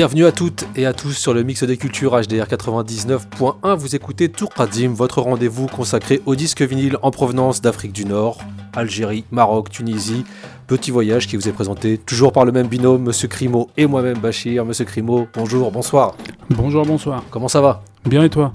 Bienvenue 0.00 0.24
à 0.24 0.32
toutes 0.32 0.66
et 0.76 0.86
à 0.86 0.94
tous 0.94 1.12
sur 1.12 1.34
le 1.34 1.42
mix 1.42 1.62
des 1.62 1.76
cultures 1.76 2.18
HDR 2.18 2.46
99.1. 2.46 3.76
Vous 3.76 3.94
écoutez 3.94 4.30
Tour 4.30 4.48
Qadim, 4.48 4.94
votre 4.94 5.20
rendez-vous 5.20 5.66
consacré 5.66 6.22
au 6.24 6.34
disque 6.36 6.62
vinyle 6.62 6.96
en 7.02 7.10
provenance 7.10 7.60
d'Afrique 7.60 7.92
du 7.92 8.06
Nord, 8.06 8.38
Algérie, 8.74 9.26
Maroc, 9.30 9.68
Tunisie. 9.68 10.24
Petit 10.66 10.90
voyage 10.90 11.26
qui 11.26 11.36
vous 11.36 11.50
est 11.50 11.52
présenté 11.52 11.98
toujours 11.98 12.32
par 12.32 12.46
le 12.46 12.52
même 12.52 12.66
binôme, 12.66 13.02
Monsieur 13.02 13.28
Crimo 13.28 13.68
et 13.76 13.84
moi-même 13.86 14.16
Bachir. 14.16 14.64
Monsieur 14.64 14.86
Crimo, 14.86 15.28
bonjour, 15.34 15.70
bonsoir. 15.70 16.14
Bonjour, 16.48 16.86
bonsoir. 16.86 17.22
Comment 17.30 17.48
ça 17.48 17.60
va? 17.60 17.82
Bien 18.06 18.24
et 18.24 18.30
toi? 18.30 18.52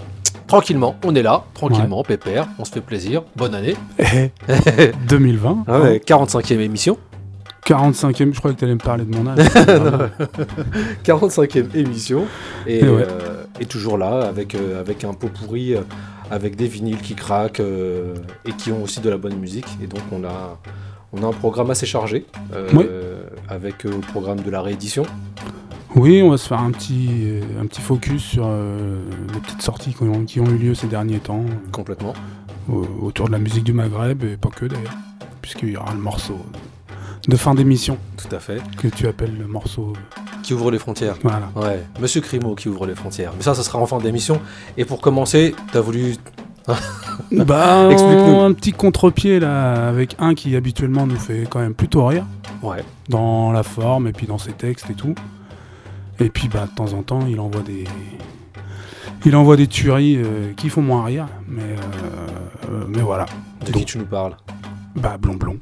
Tranquillement, 0.48 0.96
on 1.04 1.14
est 1.14 1.22
là, 1.22 1.44
tranquillement, 1.54 2.02
pépère, 2.02 2.48
on 2.58 2.64
se 2.64 2.72
fait 2.72 2.80
plaisir. 2.80 3.22
Bonne 3.36 3.54
année. 3.54 3.76
2020. 5.08 5.64
Ah 5.68 5.80
ouais, 5.80 6.02
45e 6.04 6.58
émission. 6.58 6.98
45e, 7.66 8.32
je 8.32 8.38
crois 8.38 8.52
que 8.52 8.58
tu 8.58 8.64
allais 8.64 8.74
me 8.74 8.78
parler 8.80 9.04
de 9.04 9.16
mon 9.16 9.26
âge. 9.26 9.38
45e 11.04 11.74
émission. 11.76 12.24
Et, 12.66 12.78
Et 12.78 12.82
ouais. 12.88 13.02
euh, 13.08 13.44
et 13.60 13.66
toujours 13.66 13.98
là, 13.98 14.20
avec, 14.26 14.54
euh, 14.54 14.80
avec 14.80 15.04
un 15.04 15.14
pot 15.14 15.28
pourri, 15.28 15.74
euh, 15.74 15.80
avec 16.30 16.56
des 16.56 16.66
vinyles 16.66 17.00
qui 17.00 17.14
craquent 17.14 17.60
euh, 17.60 18.14
et 18.44 18.52
qui 18.52 18.70
ont 18.72 18.82
aussi 18.82 19.00
de 19.00 19.10
la 19.10 19.16
bonne 19.16 19.36
musique. 19.36 19.66
Et 19.82 19.86
donc, 19.86 20.00
on 20.12 20.24
a, 20.24 20.58
on 21.12 21.22
a 21.22 21.26
un 21.26 21.32
programme 21.32 21.70
assez 21.70 21.86
chargé, 21.86 22.26
euh, 22.54 22.68
Oui. 22.74 22.86
avec 23.48 23.84
euh, 23.86 23.90
le 23.90 23.98
programme 23.98 24.40
de 24.40 24.50
la 24.50 24.62
réédition. 24.62 25.04
Oui, 25.94 26.20
on 26.22 26.30
va 26.30 26.36
se 26.36 26.46
faire 26.48 26.60
un 26.60 26.72
petit, 26.72 27.08
euh, 27.24 27.40
un 27.60 27.66
petit 27.66 27.80
focus 27.80 28.22
sur 28.22 28.44
euh, 28.46 28.98
les 29.32 29.40
petites 29.40 29.62
sorties 29.62 29.94
qui 29.94 30.02
ont, 30.02 30.24
qui 30.24 30.40
ont 30.40 30.46
eu 30.46 30.58
lieu 30.58 30.74
ces 30.74 30.88
derniers 30.88 31.20
temps, 31.20 31.44
Complètement. 31.72 32.12
au- 32.70 32.86
autour 33.02 33.28
de 33.28 33.32
la 33.32 33.38
musique 33.38 33.64
du 33.64 33.72
Maghreb, 33.72 34.22
et 34.24 34.36
pas 34.36 34.50
que 34.50 34.66
d'ailleurs, 34.66 34.92
puisqu'il 35.40 35.70
y 35.70 35.76
aura 35.76 35.92
le 35.94 36.00
morceau 36.00 36.38
de 37.28 37.36
fin 37.36 37.54
d'émission 37.54 37.98
Tout 38.16 38.34
à 38.34 38.38
fait. 38.38 38.60
que 38.78 38.88
tu 38.88 39.06
appelles 39.06 39.36
le 39.36 39.46
morceau. 39.46 39.92
Qui 40.42 40.54
ouvre 40.54 40.70
les 40.70 40.78
frontières. 40.78 41.16
Voilà. 41.22 41.50
Ouais, 41.56 41.82
Monsieur 42.00 42.20
Crimo 42.20 42.54
qui 42.54 42.68
ouvre 42.68 42.86
les 42.86 42.94
frontières. 42.94 43.32
Mais 43.36 43.42
ça, 43.42 43.54
ça 43.54 43.62
sera 43.62 43.78
en 43.78 43.86
fin 43.86 43.98
d'émission. 43.98 44.40
Et 44.76 44.84
pour 44.84 45.00
commencer, 45.00 45.54
t'as 45.72 45.80
voulu. 45.80 46.14
Bah, 47.32 47.88
Explique-nous. 47.90 48.40
un 48.40 48.52
petit 48.52 48.72
contre-pied 48.72 49.40
là, 49.40 49.88
avec 49.88 50.16
un 50.18 50.34
qui 50.34 50.54
habituellement 50.54 51.06
nous 51.06 51.16
fait 51.16 51.46
quand 51.48 51.60
même 51.60 51.74
plutôt 51.74 52.04
rire. 52.06 52.26
Ouais, 52.62 52.84
dans 53.08 53.52
la 53.52 53.62
forme 53.62 54.06
et 54.08 54.12
puis 54.12 54.26
dans 54.26 54.36
ses 54.38 54.52
textes 54.52 54.90
et 54.90 54.94
tout. 54.94 55.14
Et 56.20 56.28
puis 56.28 56.48
bah 56.48 56.66
de 56.70 56.74
temps 56.74 56.92
en 56.92 57.02
temps 57.02 57.26
il 57.28 57.40
envoie 57.40 57.62
des 57.62 57.84
il 59.24 59.34
envoie 59.36 59.56
des 59.56 59.66
tueries 59.66 60.16
euh, 60.18 60.52
qui 60.56 60.68
font 60.68 60.82
moins 60.82 61.04
rire, 61.04 61.26
mais 61.48 61.62
euh, 61.62 62.70
euh, 62.70 62.84
mais 62.88 63.00
voilà. 63.00 63.26
de 63.64 63.72
qui 63.72 63.84
tu 63.84 63.98
nous 63.98 64.06
parles? 64.06 64.36
Bah 64.94 65.16
blond 65.18 65.34
blond. 65.34 65.58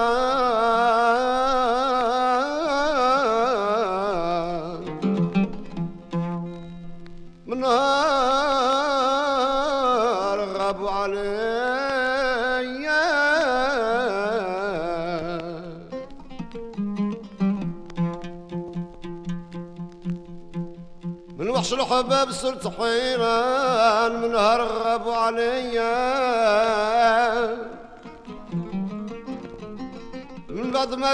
من 7.48 7.60
نهار 7.60 8.80
غابوا 10.58 10.92
عليا. 10.92 11.40
من 21.38 21.50
وحش 21.50 21.74
الحباب 21.74 22.32
صرت 22.32 22.68
حيران 22.68 23.49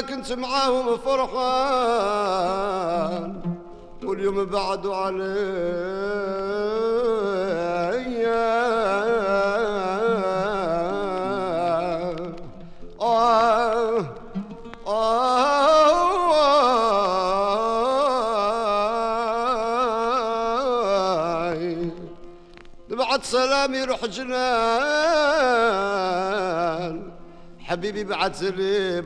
كنت 0.01 0.31
معاهم 0.33 0.97
فرحان 0.97 2.35
واليوم 4.03 4.45
بعدوا 4.45 4.95
آه 13.01 14.06
آه 14.88 15.35
بعد 22.89 23.23
سلامي 23.23 23.83
روح 23.83 24.06
جنان 24.06 24.94
حبيبي 27.95 28.09
بعت 28.09 28.41
لي 28.41 29.01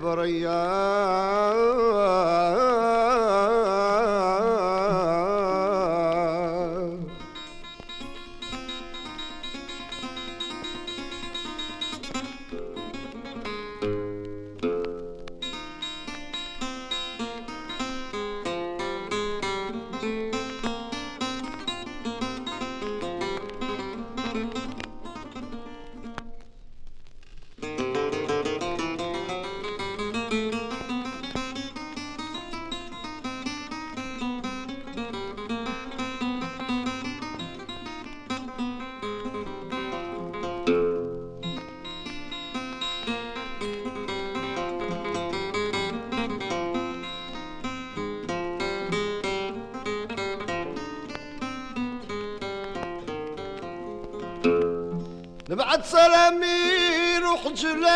جلان 57.61 57.89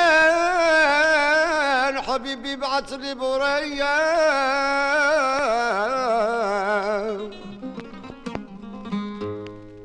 حبيبي 2.01 2.55
بعت 2.55 2.93
لي 2.93 3.15
بريا 3.15 3.97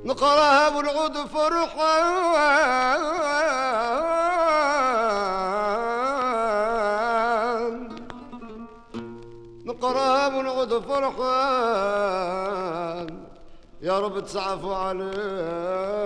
نقراها 0.04 0.69
والعود 0.76 1.16
فرحان 1.16 2.98
نقراها 9.64 10.36
والعود 10.36 10.78
فرحان 10.78 11.19
يا 13.82 14.00
رب 14.00 14.25
تعفو 14.26 14.75
علي 14.75 15.98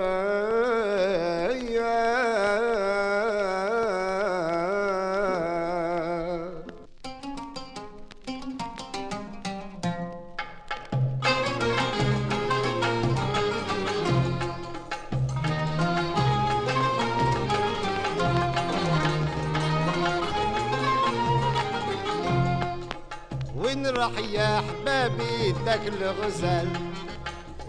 ذاك 25.72 25.88
الغزال. 25.88 26.68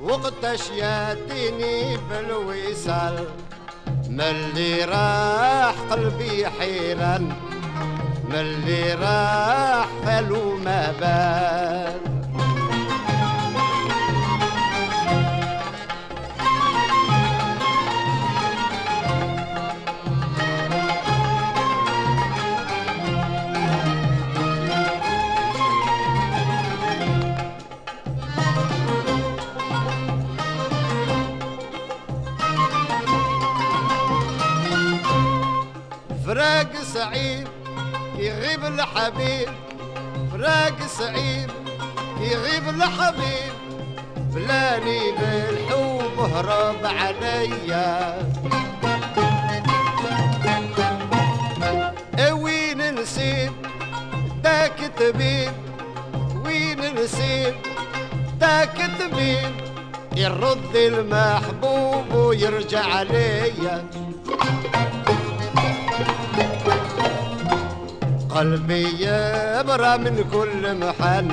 وقتاش 0.02 0.70
ياتيني 0.70 1.98
بالوصال. 1.98 3.28
ملي 4.10 4.86
راح 4.86 5.76
قلبي 5.92 6.48
حيران 6.48 7.34
ملي 8.30 8.94
راح 8.94 9.88
فالو 10.06 10.58
ما 10.58 10.94
بان 11.00 12.13
الحبيب 39.04 39.50
فراق 40.32 40.80
سعيد 40.88 41.52
يغيب 42.20 42.70
الحبيب. 42.70 43.54
فلاني 44.34 45.12
بالحب 45.12 46.20
هرب 46.20 46.86
عليا. 46.86 48.18
إيه 52.20 52.32
وين 52.32 52.96
نسيب 52.96 53.52
داك 54.44 54.92
طبيب 55.00 55.52
وين 56.46 56.96
نسيب 56.96 57.56
داك 58.40 58.78
طبيب 59.00 59.54
يرد 60.16 60.76
المحبوب 60.76 62.14
ويرجع 62.14 62.84
عليا. 62.86 63.86
قلبي 68.36 68.88
يبرى 69.00 69.98
من 69.98 70.26
كل 70.34 70.78
محل 70.78 71.28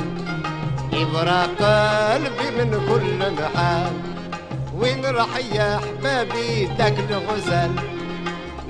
يبرى 0.92 1.40
قلبي 1.60 2.48
من 2.58 2.70
كل 2.88 3.32
محل 3.42 3.92
وين 4.74 5.06
راح 5.06 5.36
يا 5.52 5.76
أحبابي 5.76 6.66
داك 6.78 6.96
الغزل 7.10 7.72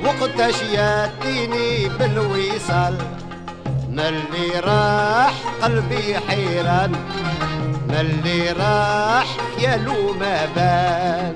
وقتاش 0.04 0.62
ياتيني 0.62 1.88
بالوصال. 1.88 2.96
ملي 3.88 4.60
راح 4.64 5.34
قلبي 5.62 6.18
حيران. 6.28 6.92
ملي 7.88 8.52
راح 8.52 9.26
خيالو 9.56 10.12
ما 10.20 10.46
بان 10.56 11.34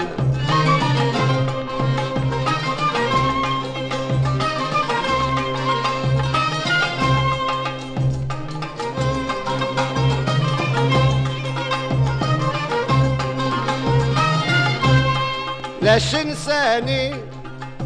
لاش 15.94 16.14
انساني 16.14 17.14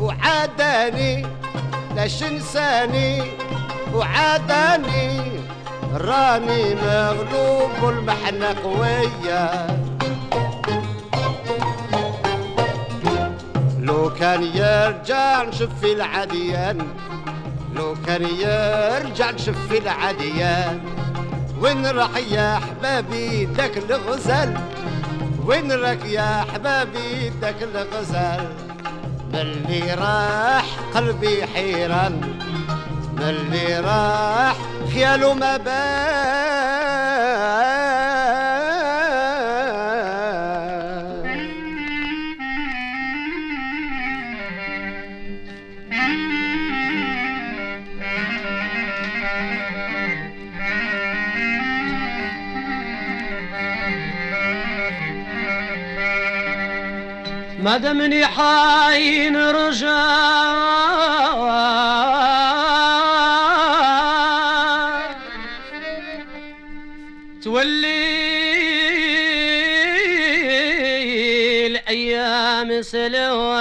وعاداني 0.00 1.26
لاش 1.96 2.22
انساني 2.22 3.22
وعاداني. 3.94 5.20
راني 5.94 6.74
مغلوب 6.74 7.70
والمحنة 7.82 8.54
قوية. 8.64 9.66
لو 13.80 14.10
كان 14.20 14.42
يرجع 14.42 15.42
نشوف 15.42 15.70
في 15.80 15.92
العديان 15.92 16.78
لو 17.74 17.94
كان 18.06 18.22
يرجع 18.22 19.30
نشوف 19.30 19.56
في 19.68 19.78
العديان. 19.78 20.80
وين 21.60 21.86
راح 21.86 22.10
يا 22.30 22.56
أحبابي 22.56 23.44
داك 23.44 23.78
الغزال؟ 23.78 24.77
وين 25.48 25.72
راك 25.72 26.04
يا 26.04 26.44
حبابي 26.52 27.32
داك 27.40 27.62
الغزال. 27.62 28.48
ملي 29.32 29.94
راح 29.94 30.64
قلبي 30.94 31.46
حيران. 31.46 32.38
ملي 33.16 33.80
راح 33.80 34.56
خياله 34.92 35.34
ما 35.34 35.56
بان 35.56 37.17
ما 57.68 57.76
دامني 57.76 58.26
حاين 58.26 59.36
رجاء 59.36 59.88
تولي 67.42 68.16
الأيام 71.66 72.82
سلواني. 72.82 73.58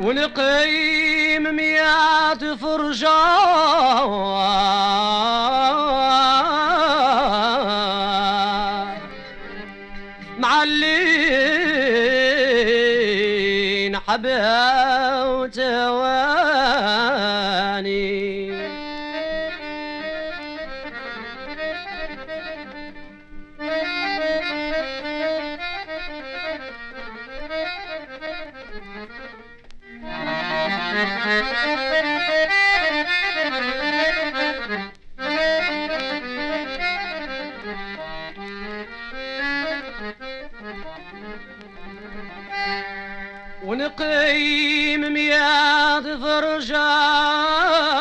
ونقيم 0.00 1.42
ميات 1.56 2.44
فرجا 2.44 3.24
حبها 14.13 14.72
فرجا 46.60 47.94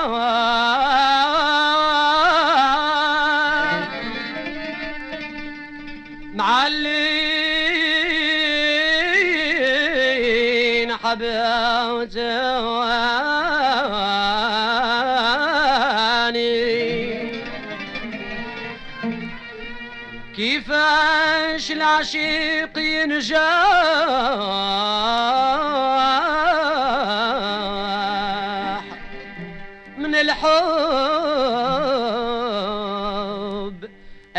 معلين 9.63 10.91
حبا 10.97 11.91
وتواني 11.93 12.53
كيفاش 20.35 21.71
العشيق 21.71 22.77
ينجاح 22.77 23.43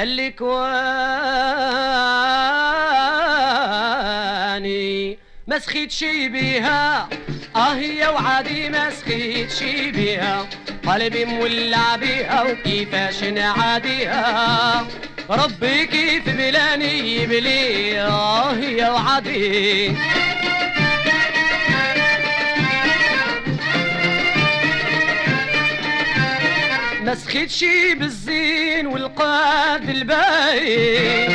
اللي 0.05 0.31
كواني 0.31 0.79
ما 5.47 5.59
سخيت 5.59 5.91
شي 5.91 6.29
بيها. 6.29 7.09
آه 7.57 7.77
يا 7.77 8.09
وعادي 8.09 8.69
ما 8.69 8.91
سخيت 8.91 9.51
شي 9.51 9.91
بيها. 9.91 10.47
قلبي 10.87 11.25
مولع 11.25 11.97
بيها 11.97 12.43
وكيفاش 12.43 13.25
نعاديها. 13.25 14.87
ربي 15.31 15.87
كيف 15.87 16.29
بلاني 16.29 17.27
بلي 17.27 18.01
آه 18.01 18.55
يا 18.55 18.91
وعادي 18.91 19.93
ما 27.15 27.21
سخيتش 27.21 27.65
بالزين 27.99 28.87
والقاد 28.87 29.89
الباين 29.91 31.31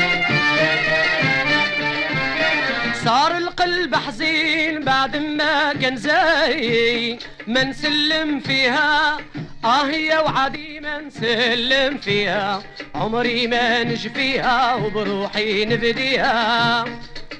صار 3.06 3.38
القلب 3.38 3.96
حزين 3.96 4.84
بعد 4.84 5.18
ما 5.18 5.74
كان 5.74 5.98
زاي 5.98 7.20
ما 7.48 7.64
نسلم 7.64 8.40
فيها 8.40 9.18
آه 9.66 9.88
يا 9.90 10.20
وعدي 10.20 10.80
ما 10.80 11.02
نسلم 11.02 11.98
فيها. 11.98 12.64
عمري 12.96 13.48
ما 13.48 13.84
نجي 13.84 14.10
فيها 14.10 14.76
وبروحي 14.76 15.66
نبديها. 15.66 16.86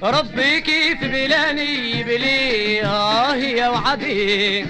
ربي 0.02 0.60
كيف 0.60 1.00
بلاني 1.04 2.02
بلي 2.04 2.84
آه 2.84 3.34
يا 3.36 3.68
وعدي 3.68 4.66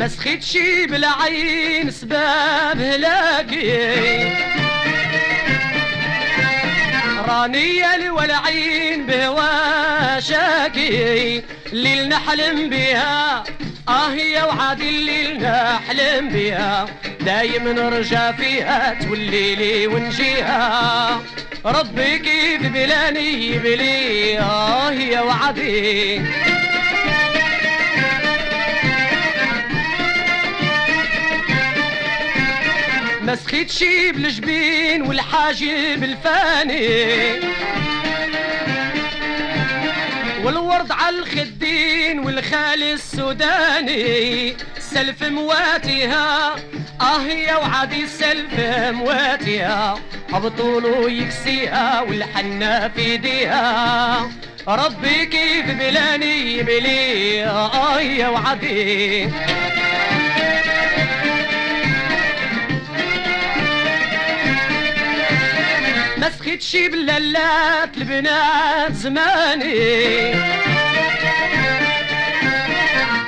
ما 0.00 0.08
سخيتش 0.08 0.58
بالعين 0.90 1.90
سباب 1.90 2.80
هلاكي 2.80 4.32
رانية 7.28 7.94
الولعين 7.94 9.06
بهوا 9.06 10.20
شاكي 10.20 11.42
الليل 11.72 12.08
نحلم 12.08 12.70
بها 12.70 13.44
آه 13.88 14.12
يا 14.14 14.44
وعادي 14.44 14.88
الليل 14.88 15.42
نحلم 15.42 16.28
بها 16.28 16.86
دايم 17.20 17.68
نرجع 17.68 18.32
فيها 18.32 18.94
تولي 19.02 19.54
لي 19.54 19.86
ونجيها. 19.86 21.20
ربي 21.64 22.18
كيف 22.18 22.62
بلاني 22.62 23.58
بلي 23.58 24.38
آه 24.38 24.92
يا 24.92 25.20
وعدي. 25.20 26.20
ما 33.30 33.36
سخيتش 33.36 33.84
بالجبين 33.84 35.02
والحاجب 35.02 36.02
الفاني. 36.02 37.40
والورد 40.44 40.92
على 40.92 41.18
الخدين 41.18 42.18
والخالي 42.18 42.92
السوداني. 42.92 44.56
سلف 44.78 45.22
مواتيها 45.22 46.56
آه 47.00 47.22
يا 47.22 47.56
وعدي 47.56 48.06
سلف 48.06 48.60
مواتيها. 48.90 50.00
هبطولو 50.32 51.08
يكسيها 51.08 52.00
والحنة 52.00 52.88
في 52.88 53.00
إيديها. 53.00 54.30
ربي 54.68 55.26
كيف 55.26 55.66
بلاني 55.66 56.62
بلي 56.62 57.44
آه 57.44 58.00
يا 58.00 58.28
وعدي. 58.28 59.28
سخيتش 66.50 66.76
بلالات 66.76 67.96
البنات 67.96 68.92
زماني. 68.92 70.34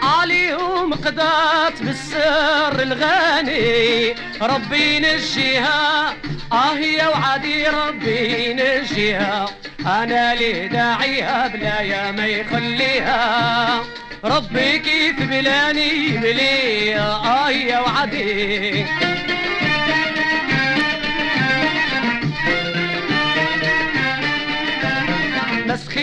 عليهم 0.02 0.94
قضات 0.94 1.82
بالسر 1.82 2.82
الغاني. 2.82 4.14
ربي 4.42 4.98
نجيها 4.98 6.14
آه 6.52 6.78
يا 6.78 7.08
وعدي 7.08 7.66
ربي 7.66 8.54
نجيها 8.54 9.46
أنا 9.86 10.34
لي 10.34 10.68
داعيها 10.68 11.48
بلا 11.48 11.80
يا 11.80 12.10
ما 12.10 12.26
يخليها. 12.26 13.80
ربي 14.24 14.78
كيف 14.78 15.22
بلاني 15.22 16.08
بلي 16.08 16.96
آه 16.98 17.50
يا 17.50 17.80
وعدي 17.80 18.84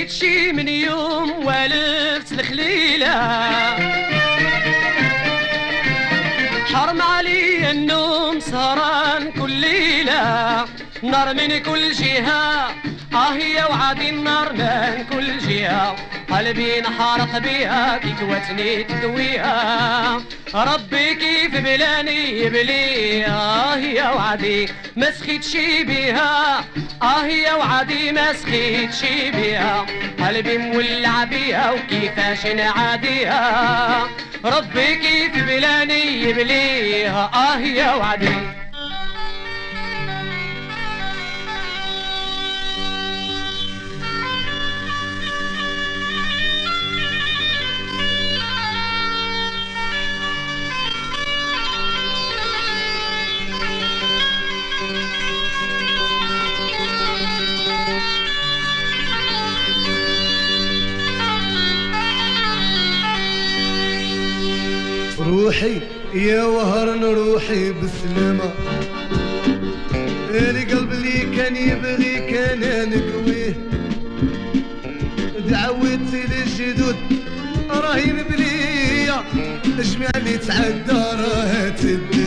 سخيتش 0.10 0.54
من 0.54 0.68
يوم 0.68 1.46
والفت 1.46 2.32
الخليلة. 2.32 3.16
حرم 6.74 7.02
علي 7.02 7.72
النوم 7.72 8.40
سهران 8.40 9.32
كل 9.32 9.52
ليلة. 9.52 10.66
نار 11.04 11.34
من 11.34 11.58
كل 11.58 11.92
جهة 11.92 12.76
آه 13.14 13.36
يا 13.36 13.66
وعدي 13.66 14.10
النار 14.10 14.54
من 14.54 15.06
كل 15.12 15.38
جهة. 15.38 15.96
قلبي 16.32 16.82
نحرق 16.82 17.38
بيها 17.38 17.98
كي 17.98 18.14
كوتني 18.20 18.84
تدويها 18.84 20.22
ربي 20.56 21.16
كيف 21.16 21.56
بلاني 21.56 22.50
بلي 22.50 23.26
آه 23.26 23.76
يا 23.78 24.10
وعدي 24.10 24.70
ما 24.96 25.12
سخيتش 25.12 25.58
بيها 25.82 26.60
آه 27.02 27.26
يا 27.26 27.54
وعدي 27.54 28.12
ما 28.12 28.34
سخيتش 28.34 29.02
بيها 29.36 29.86
قلبي 30.28 30.58
مولع 30.58 31.24
بيها 31.24 31.72
وكيفاش 31.72 32.46
نعاديها 32.46 34.08
ربي 34.46 34.96
كيف 34.96 35.44
بلاني 35.44 36.34
بليها 36.34 37.32
آه 37.34 37.60
يا 37.60 37.94
وعدي 37.94 38.36
يا 66.20 66.44
وهرن 66.44 67.04
روحي 67.04 67.72
بسلامة. 67.72 68.52
اللي 70.30 70.64
قلب 70.64 70.92
اللي 70.92 71.38
كان 71.38 71.56
يبغي 71.56 72.32
كان 72.32 72.90
نقويه 72.90 73.54
دعوت 75.50 76.00
للجدود 76.14 76.96
راهي 77.70 78.14
مبلية. 78.14 79.24
جميع 79.80 80.10
اللي 80.16 80.38
تعدى 80.38 80.92
راه 80.92 81.70
تديه 81.70 82.19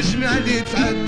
جمع 0.00 0.36
اللي 0.36 0.60
تعدى 0.60 1.05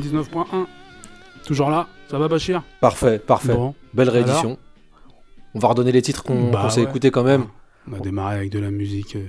99.1. 0.00 0.66
Toujours 1.44 1.70
là 1.70 1.88
Ça 2.08 2.18
va, 2.18 2.28
Bachir? 2.28 2.62
Parfait, 2.80 3.18
parfait. 3.18 3.54
Bon. 3.54 3.74
Belle 3.94 4.10
réédition. 4.10 4.58
On 5.54 5.58
va 5.58 5.68
redonner 5.68 5.92
les 5.92 6.02
titres 6.02 6.22
qu'on 6.22 6.50
Bah 6.50 6.62
qu'on 6.62 6.70
s'est 6.70 6.82
ouais. 6.82 6.88
écoutés 6.88 7.10
quand 7.10 7.24
même. 7.24 7.46
On 7.90 7.94
a 7.94 8.00
démarré 8.00 8.36
avec 8.36 8.50
de 8.50 8.58
la 8.58 8.70
musique 8.70 9.16
euh, 9.16 9.26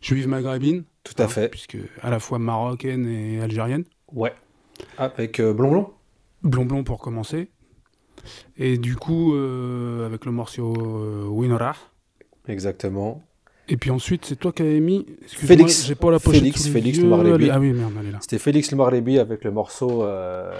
juive 0.00 0.28
maghrébine. 0.28 0.84
Tout 1.02 1.14
à 1.18 1.24
hein, 1.24 1.28
fait. 1.28 1.48
Puisque 1.48 1.78
à 2.02 2.10
la 2.10 2.20
fois 2.20 2.38
marocaine 2.38 3.06
et 3.06 3.40
algérienne. 3.40 3.84
Ouais. 4.12 4.34
Avec 4.98 5.40
euh, 5.40 5.52
Blond 5.52 5.70
Blond 5.70 5.90
Blond 6.42 6.64
Blond 6.66 6.84
pour 6.84 6.98
commencer. 6.98 7.50
Et 8.56 8.78
du 8.78 8.96
coup, 8.96 9.34
euh, 9.34 10.06
avec 10.06 10.24
le 10.24 10.32
morceau 10.32 10.74
euh, 10.76 11.26
Winora. 11.28 11.74
Exactement. 12.48 13.22
Et 13.68 13.76
puis 13.76 13.90
ensuite, 13.90 14.24
c'est 14.26 14.36
toi 14.36 14.52
qui 14.52 14.62
avais 14.62 14.80
mis. 14.80 15.06
Félix. 15.26 15.86
J'ai 15.86 15.94
pas 15.94 16.10
la 16.10 16.18
pochette 16.18 16.40
Félix, 16.42 16.68
Félix. 16.68 16.98
Elle 16.98 17.42
est- 17.44 17.50
Ah 17.50 17.58
oui, 17.58 17.72
merde, 17.72 17.92
elle 18.00 18.08
est 18.08 18.12
là. 18.12 18.18
C'était 18.20 18.38
Félix 18.38 18.70
Le 18.70 18.76
Marlebi 18.76 19.18
avec 19.18 19.42
le 19.44 19.50
morceau 19.50 20.02
euh. 20.04 20.52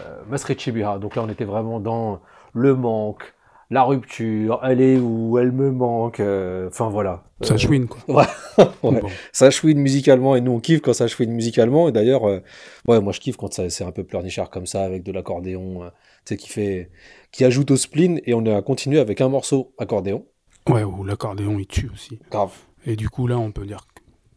Donc 1.00 1.16
là, 1.16 1.22
on 1.22 1.28
était 1.28 1.44
vraiment 1.44 1.80
dans 1.80 2.20
le 2.54 2.74
manque, 2.74 3.34
la 3.70 3.82
rupture, 3.82 4.60
elle 4.62 4.80
est 4.80 4.96
où, 4.98 5.38
elle 5.38 5.52
me 5.52 5.70
manque. 5.70 6.20
euh, 6.20 6.68
Enfin 6.68 6.88
voilà. 6.88 7.24
Ça 7.42 7.54
Euh, 7.54 7.58
chouine, 7.58 7.88
quoi. 7.88 8.00
Ouais. 8.16 8.24
Ouais. 8.82 9.00
Bon. 9.00 9.08
Ça 9.32 9.50
chouine 9.50 9.78
musicalement 9.78 10.36
et 10.36 10.40
nous 10.40 10.52
on 10.52 10.60
kiffe 10.60 10.80
quand 10.80 10.92
ça 10.92 11.08
chouine 11.08 11.32
musicalement. 11.32 11.88
Et 11.88 11.92
d'ailleurs, 11.92 12.26
euh, 12.28 12.38
ouais, 12.86 13.00
moi 13.00 13.12
je 13.12 13.20
kiffe 13.20 13.36
quand 13.36 13.52
ça 13.52 13.68
c'est 13.70 13.84
un 13.84 13.90
peu 13.90 14.04
pleurnichard 14.04 14.48
comme 14.50 14.66
ça 14.66 14.82
avec 14.84 15.02
de 15.02 15.10
l'accordéon, 15.12 15.80
tu 15.80 15.90
sais, 16.26 16.36
qui 16.36 16.48
fait, 16.48 16.90
qui 17.32 17.44
ajoute 17.44 17.70
au 17.72 17.76
spleen. 17.76 18.20
Et 18.26 18.34
on 18.34 18.46
a 18.46 18.62
continué 18.62 19.00
avec 19.00 19.20
un 19.20 19.28
morceau 19.28 19.72
accordéon. 19.78 20.24
Ouais, 20.68 20.84
ou 20.84 21.02
l'accordéon, 21.04 21.58
il 21.58 21.66
tue 21.66 21.90
aussi. 21.92 22.18
Grave. 22.30 22.52
Et 22.86 22.96
du 22.96 23.08
coup, 23.08 23.26
là, 23.26 23.38
on 23.38 23.50
peut 23.52 23.66
dire. 23.66 23.80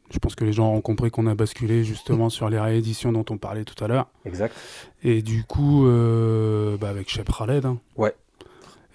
Je 0.10 0.19
pense 0.19 0.36
que 0.36 0.45
les 0.45 0.53
gens 0.53 0.71
ont 0.73 0.79
compris 0.79 1.12
qu'on 1.12 1.27
a 1.27 1.36
basculé 1.36 1.83
justement 1.83 2.29
sur 2.29 2.49
les 2.49 2.57
rééditions 2.60 3.12
dont 3.12 3.25
on 3.29 3.38
parlait 3.38 3.65
tout 3.65 3.81
à 3.83 3.89
l'heure. 3.89 4.07
Exact. 4.25 4.55
Et 5.03 5.21
du 5.21 5.43
coup, 5.43 5.86
euh, 5.86 6.77
bah, 6.77 6.88
avec 6.89 7.10
Shep 7.10 7.29
Khaled. 7.29 7.65
hein. 7.65 7.77
Ouais. 7.97 8.15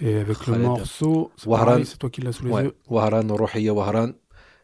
Et 0.01 0.17
avec 0.17 0.39
Khaled. 0.39 0.59
le 0.61 0.67
morceau, 0.67 1.31
c'est 1.37 1.47
Wahran. 1.49 1.83
toi 2.01 2.09
qui 2.09 2.23
l'as 2.23 2.33
sous 2.33 2.47
les 2.47 2.51
Ouais. 2.51 2.63
yeux. 2.65 2.75
Waharan, 2.89 3.27
Rohiya 3.29 3.75
Waharan, 3.75 4.13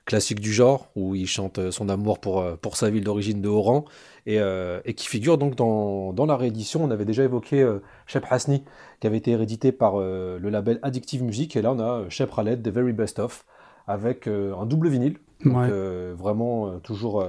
classique 0.06 0.40
du 0.40 0.50
genre, 0.54 0.88
où 0.96 1.14
il 1.14 1.26
chante 1.26 1.58
euh, 1.58 1.70
son 1.70 1.90
amour 1.90 2.18
pour, 2.18 2.40
euh, 2.40 2.56
pour 2.56 2.78
sa 2.78 2.88
ville 2.88 3.04
d'origine 3.04 3.42
de 3.42 3.48
Oran, 3.48 3.84
et, 4.24 4.40
euh, 4.40 4.80
et 4.86 4.94
qui 4.94 5.06
figure 5.06 5.36
donc 5.36 5.54
dans, 5.54 6.14
dans 6.14 6.24
la 6.24 6.34
réédition. 6.38 6.82
On 6.82 6.90
avait 6.90 7.04
déjà 7.04 7.24
évoqué 7.24 7.60
euh, 7.60 7.80
Shep 8.06 8.24
Hasni, 8.30 8.64
qui 9.00 9.06
avait 9.06 9.18
été 9.18 9.36
réédité 9.36 9.70
par 9.70 9.98
le 9.98 10.38
label 10.48 10.78
Addictive 10.82 11.22
Music, 11.22 11.56
et 11.56 11.62
là 11.62 11.72
on 11.74 11.78
a 11.78 12.08
Shep 12.08 12.34
Khaled, 12.34 12.62
The 12.62 12.68
Very 12.72 12.94
Best 12.94 13.18
Of, 13.18 13.44
avec 13.88 14.28
euh, 14.28 14.54
un 14.54 14.66
double 14.66 14.88
vinyle. 14.88 15.18
Donc 15.44 15.56
Ouais. 15.56 15.68
euh, 15.70 16.14
vraiment 16.16 16.68
euh, 16.68 16.78
toujours, 16.78 17.24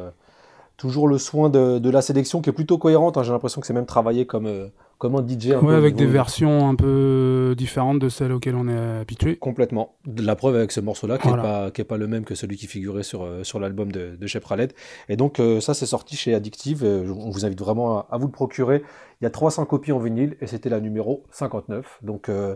toujours 0.78 1.08
le 1.08 1.18
soin 1.18 1.50
de, 1.50 1.80
de 1.80 1.90
la 1.90 2.02
sélection 2.02 2.42
qui 2.42 2.50
est 2.50 2.54
plutôt 2.54 2.78
cohérente. 2.78 3.18
hein. 3.18 3.24
J'ai 3.24 3.32
l'impression 3.32 3.62
que 3.62 3.68
c'est 3.68 3.74
même 3.74 3.86
travaillé 3.86 4.26
comme, 4.26 4.70
comme 4.98 5.16
un 5.16 5.26
DJ. 5.26 5.52
un 5.52 5.60
peu 5.60 5.66
Ouais, 5.68 5.74
au 5.74 5.78
avec 5.78 5.96
des 5.96 6.06
versions 6.06 6.68
un 6.70 6.76
peu 6.76 7.54
différentes 7.58 8.00
de 8.00 8.10
celles 8.10 8.32
auxquelles 8.32 8.56
on 8.56 8.68
est 8.68 9.00
habitué. 9.02 9.36
Complètement. 9.38 9.96
La 10.18 10.36
preuve 10.36 10.56
avec 10.56 10.72
ce 10.72 10.80
morceau-là, 10.80 11.18
qui 11.18 11.28
n'est 11.28 11.34
Voilà. 11.34 11.70
pas, 11.72 11.84
pas 11.84 11.98
le 11.98 12.08
même 12.08 12.24
que 12.26 12.34
celui 12.36 12.58
qui 12.58 12.66
figurait 12.68 13.04
sur, 13.04 13.28
sur 13.44 13.60
l'album 13.60 13.92
de, 13.92 14.16
de 14.16 14.28
Shep 14.28 14.44
Khaled. 14.48 14.74
Et 15.10 15.16
donc, 15.16 15.40
euh, 15.40 15.60
ça, 15.62 15.74
c'est 15.74 15.86
sorti 15.86 16.16
chez 16.16 16.34
Addictive. 16.34 16.84
On 16.84 17.30
vous 17.30 17.46
invite 17.46 17.60
vraiment 17.60 18.00
à, 18.00 18.08
à 18.12 18.18
vous 18.18 18.26
le 18.26 18.32
procurer. 18.32 18.82
Il 19.22 19.26
y 19.26 19.28
a 19.28 19.32
300 19.32 19.66
copies 19.66 19.92
en 19.92 20.00
vinyle 20.00 20.36
et 20.42 20.48
c'était 20.48 20.70
la 20.70 20.80
numéro 20.80 21.24
59. 21.32 22.00
Donc, 22.02 22.30
euh, 22.30 22.56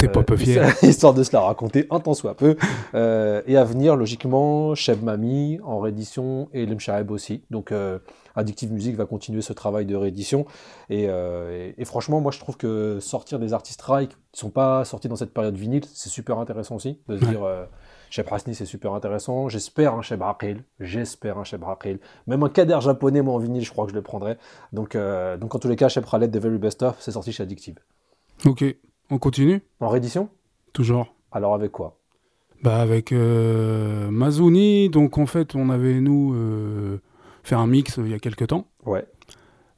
T'es 0.00 0.08
pas 0.08 0.22
peu 0.22 0.34
euh, 0.34 0.36
fier. 0.36 0.74
Histoire 0.82 1.14
de 1.14 1.22
se 1.22 1.32
la 1.32 1.40
raconter 1.40 1.86
un 1.90 2.00
tant 2.00 2.14
soit 2.14 2.34
peu. 2.36 2.56
Euh, 2.94 3.42
et 3.46 3.56
à 3.56 3.64
venir, 3.64 3.96
logiquement, 3.96 4.74
Cheb 4.74 5.02
Mami 5.02 5.58
en 5.62 5.78
réédition 5.78 6.48
et 6.52 6.66
Lemshaeb 6.66 7.10
aussi. 7.10 7.44
Donc, 7.50 7.70
euh, 7.72 7.98
Addictive 8.36 8.72
Music 8.72 8.96
va 8.96 9.06
continuer 9.06 9.42
ce 9.42 9.52
travail 9.52 9.86
de 9.86 9.94
réédition. 9.96 10.46
Et, 10.88 11.04
et- 11.04 11.74
et 11.76 11.84
franchement, 11.84 12.20
moi, 12.20 12.32
je 12.32 12.38
trouve 12.38 12.56
que 12.56 12.98
sortir 13.00 13.38
des 13.38 13.52
artistes 13.52 13.82
rails 13.82 14.08
qui 14.08 14.40
sont 14.40 14.50
pas 14.50 14.84
sortis 14.84 15.08
dans 15.08 15.16
cette 15.16 15.34
période 15.34 15.56
vinyle, 15.56 15.84
c'est 15.92 16.08
super 16.08 16.38
intéressant 16.38 16.76
aussi. 16.76 16.98
De 17.08 17.18
se 17.18 17.24
dire, 17.24 17.40
Cheb 18.10 18.26
Hasni, 18.30 18.54
c'est 18.54 18.66
super 18.66 18.92
intéressant. 18.94 19.48
J'espère 19.48 19.94
un 19.94 20.02
Cheb 20.02 20.22
Aqil. 20.22 20.62
J'espère 20.78 21.38
un 21.38 21.44
Cheb 21.44 21.62
Aqil. 21.64 21.98
Même 22.26 22.42
un 22.42 22.48
Kader 22.48 22.78
japonais, 22.80 23.20
moi, 23.22 23.34
en 23.34 23.38
vinyle, 23.38 23.64
je 23.64 23.70
crois 23.70 23.84
que 23.84 23.90
je 23.90 23.96
le 23.96 24.02
prendrais. 24.02 24.38
Donc, 24.72 24.94
euh, 24.94 25.36
donc 25.36 25.54
en 25.54 25.58
tous 25.58 25.68
les 25.68 25.76
cas, 25.76 25.88
Cheb 25.88 26.04
Khaled, 26.10 26.30
The 26.32 26.36
Very 26.40 26.58
Best 26.58 26.82
Of, 26.82 26.96
c'est 27.00 27.12
sorti 27.12 27.32
chez 27.32 27.42
Addictive. 27.42 27.76
Ok, 28.46 28.64
on 29.10 29.18
continue? 29.18 29.62
En 29.80 29.88
réédition 29.88 30.28
Toujours. 30.72 31.14
Alors, 31.32 31.54
avec 31.54 31.72
quoi? 31.72 31.96
Bah 32.62 32.76
avec 32.76 33.12
euh, 33.12 34.10
Mazuni, 34.10 34.90
donc 34.90 35.16
en 35.16 35.24
fait 35.24 35.54
on 35.54 35.70
avait 35.70 35.98
nous 36.00 36.34
euh, 36.34 36.98
fait 37.42 37.54
un 37.54 37.66
mix 37.66 37.98
euh, 37.98 38.02
il 38.04 38.10
y 38.10 38.14
a 38.14 38.18
quelques 38.18 38.48
temps. 38.48 38.66
Ouais. 38.84 39.06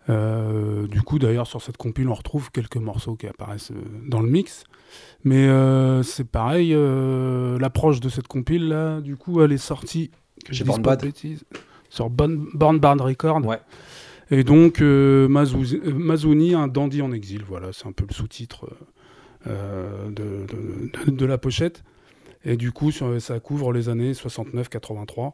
Euh, 0.09 0.89
du 0.89 1.01
coup, 1.03 1.21
d'ailleurs, 1.21 1.47
sur 1.47 1.63
cette 1.63 1.77
compile, 1.77 2.09
on 2.09 2.15
retrouve 2.15 2.51
quelques 2.51 2.79
morceaux 2.79 3.15
qui 3.15 3.29
apparaissent 3.29 3.71
dans 4.05 4.21
le 4.21 4.29
mix. 4.29 4.65
Mais 5.23 5.47
c'est 6.03 6.29
pareil, 6.29 6.77
l'approche 7.61 8.01
de 8.01 8.09
cette 8.09 8.27
compile, 8.27 8.67
là, 8.67 9.01
du 9.01 9.17
coup, 9.17 9.41
elle 9.43 9.53
est 9.53 9.59
sortie 9.59 10.11
que 10.45 10.53
je 10.53 10.59
Chez 10.59 10.65
dise 10.65 10.73
Born 10.73 10.83
pas 10.83 10.97
de 10.97 11.07
bêtises, 11.07 11.45
sur 11.89 12.11
Born, 12.11 12.49
Born 12.53 12.81
Bad 12.81 13.01
Record. 13.01 13.47
Ouais. 13.47 13.61
Et 14.33 14.43
donc, 14.43 14.81
Mazouni, 14.81 16.55
un 16.55 16.67
dandy 16.67 17.01
en 17.01 17.13
exil. 17.13 17.45
Voilà, 17.49 17.73
c'est 17.73 17.87
un 17.87 17.93
peu 17.93 18.05
le 18.09 18.13
sous-titre 18.13 18.69
euh, 19.47 20.07
de, 20.09 20.47
de- 20.47 21.05
de- 21.07 21.17
de 21.17 21.27
la 21.27 21.39
pochette. 21.39 21.83
Et 22.45 22.57
du 22.57 22.73
coup, 22.73 22.91
ça 22.91 23.41
couvre 23.41 23.73
les 23.73 23.89
années 23.89 24.13
69-83. 24.15 25.33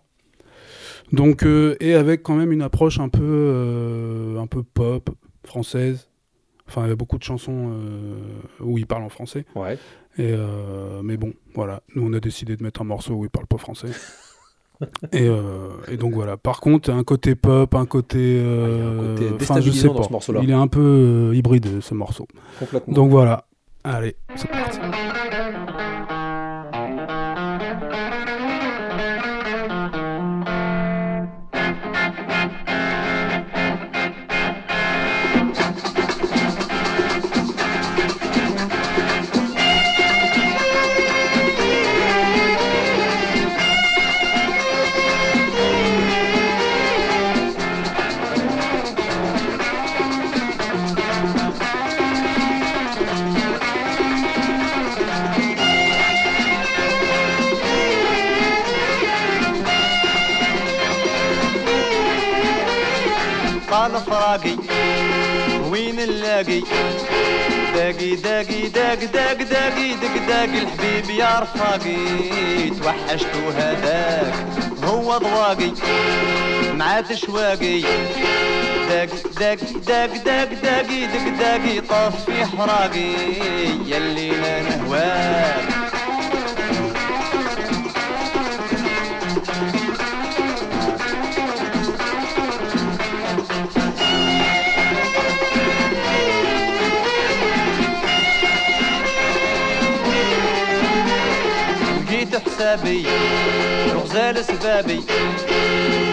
Donc, 1.12 1.44
euh, 1.44 1.74
et 1.80 1.94
avec 1.94 2.22
quand 2.22 2.34
même 2.34 2.52
une 2.52 2.60
approche 2.62 3.00
un 3.00 3.08
peu, 3.08 3.22
euh, 3.22 4.38
un 4.38 4.46
peu 4.46 4.62
pop, 4.62 5.08
française. 5.44 6.08
Enfin, 6.68 6.84
il 6.84 6.90
y 6.90 6.92
a 6.92 6.96
beaucoup 6.96 7.16
de 7.16 7.22
chansons 7.22 7.72
où 8.60 8.76
il 8.76 8.86
parle 8.86 9.02
en 9.04 9.08
français. 9.08 9.46
Ouais. 9.54 9.78
Et 10.18 10.34
mais 11.02 11.16
bon, 11.16 11.32
voilà. 11.54 11.82
Nous, 11.94 12.06
on 12.06 12.12
a 12.12 12.20
décidé 12.20 12.56
de 12.56 12.62
mettre 12.62 12.82
un 12.82 12.84
morceau 12.84 13.14
où 13.14 13.24
il 13.24 13.30
parle 13.30 13.46
pas 13.46 13.56
français. 13.56 13.88
et, 15.12 15.26
euh, 15.26 15.70
et 15.90 15.96
donc 15.96 16.12
voilà. 16.12 16.36
Par 16.36 16.60
contre, 16.60 16.90
un 16.90 17.04
côté 17.04 17.34
pop, 17.36 17.74
un 17.74 17.86
côté. 17.86 18.18
Ah, 18.18 18.68
il 18.68 18.78
y 18.78 18.82
a 18.82 18.86
un 18.86 18.96
côté 19.38 19.62
je 19.62 19.70
sais 19.70 19.86
dans 19.88 19.94
pas. 19.94 20.02
ce 20.02 20.12
morceau-là. 20.12 20.40
Il 20.42 20.50
est 20.50 20.54
un 20.54 20.68
peu 20.68 20.80
euh, 21.30 21.34
hybride, 21.34 21.80
ce 21.80 21.94
morceau. 21.94 22.28
Complètement. 22.58 22.92
Donc 22.92 23.10
voilà. 23.10 23.46
Allez, 23.90 24.14
c'est 24.36 24.48
parti. 24.48 25.07
نلاقي 66.38 66.60
داقي 67.74 68.16
داقي 68.16 68.68
داق 68.68 69.04
داق 69.04 69.42
داقي 69.42 69.94
دق 69.94 70.26
داق 70.28 70.44
الحبيب 70.44 71.10
يا 71.10 71.40
رفاقي 71.40 72.70
توحشت 72.70 73.36
هذاك 73.56 74.34
هو 74.84 75.18
ضواقي 75.18 75.72
مع 76.74 77.00
تشواقي 77.00 77.80
داق 78.88 79.08
داق 79.40 79.58
داق 79.86 80.10
داق 80.24 80.48
داقي 80.62 81.06
دق 81.06 81.38
داقي 81.38 81.80
طاف 81.80 82.24
في 82.24 82.44
حراقي 82.44 83.12
يلي 83.86 84.30
لا 84.30 84.62
نهواك 84.62 85.87
لقيت 102.58 102.78
حسابي 102.78 103.06
وغزال 103.94 104.44
سبابي. 104.44 105.00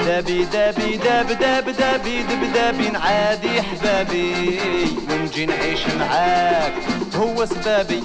دابي 0.05 0.45
دابي 0.45 0.97
داب 0.97 1.27
داب 1.27 1.69
دابي 1.69 2.23
دب 2.23 2.53
دابي 2.53 2.89
نعادي 2.89 3.62
حبابي. 3.62 4.60
ونجي 5.10 5.45
نعيش 5.45 5.79
معاك 5.99 6.73
هو 7.15 7.45
سبابي 7.45 8.03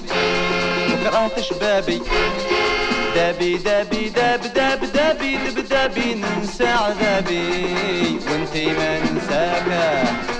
وكرهت 0.91 1.39
شبابي. 1.39 2.01
دابي 3.15 3.57
دابي 3.57 4.09
داب 4.09 4.41
داب 4.55 4.79
دابي 4.93 5.37
دب 5.37 5.67
دابي 5.69 6.15
ننسى 6.15 6.67
عذابي. 6.67 8.19
وانتي 8.29 8.65
ما 8.65 8.99
ننساك. 8.99 10.30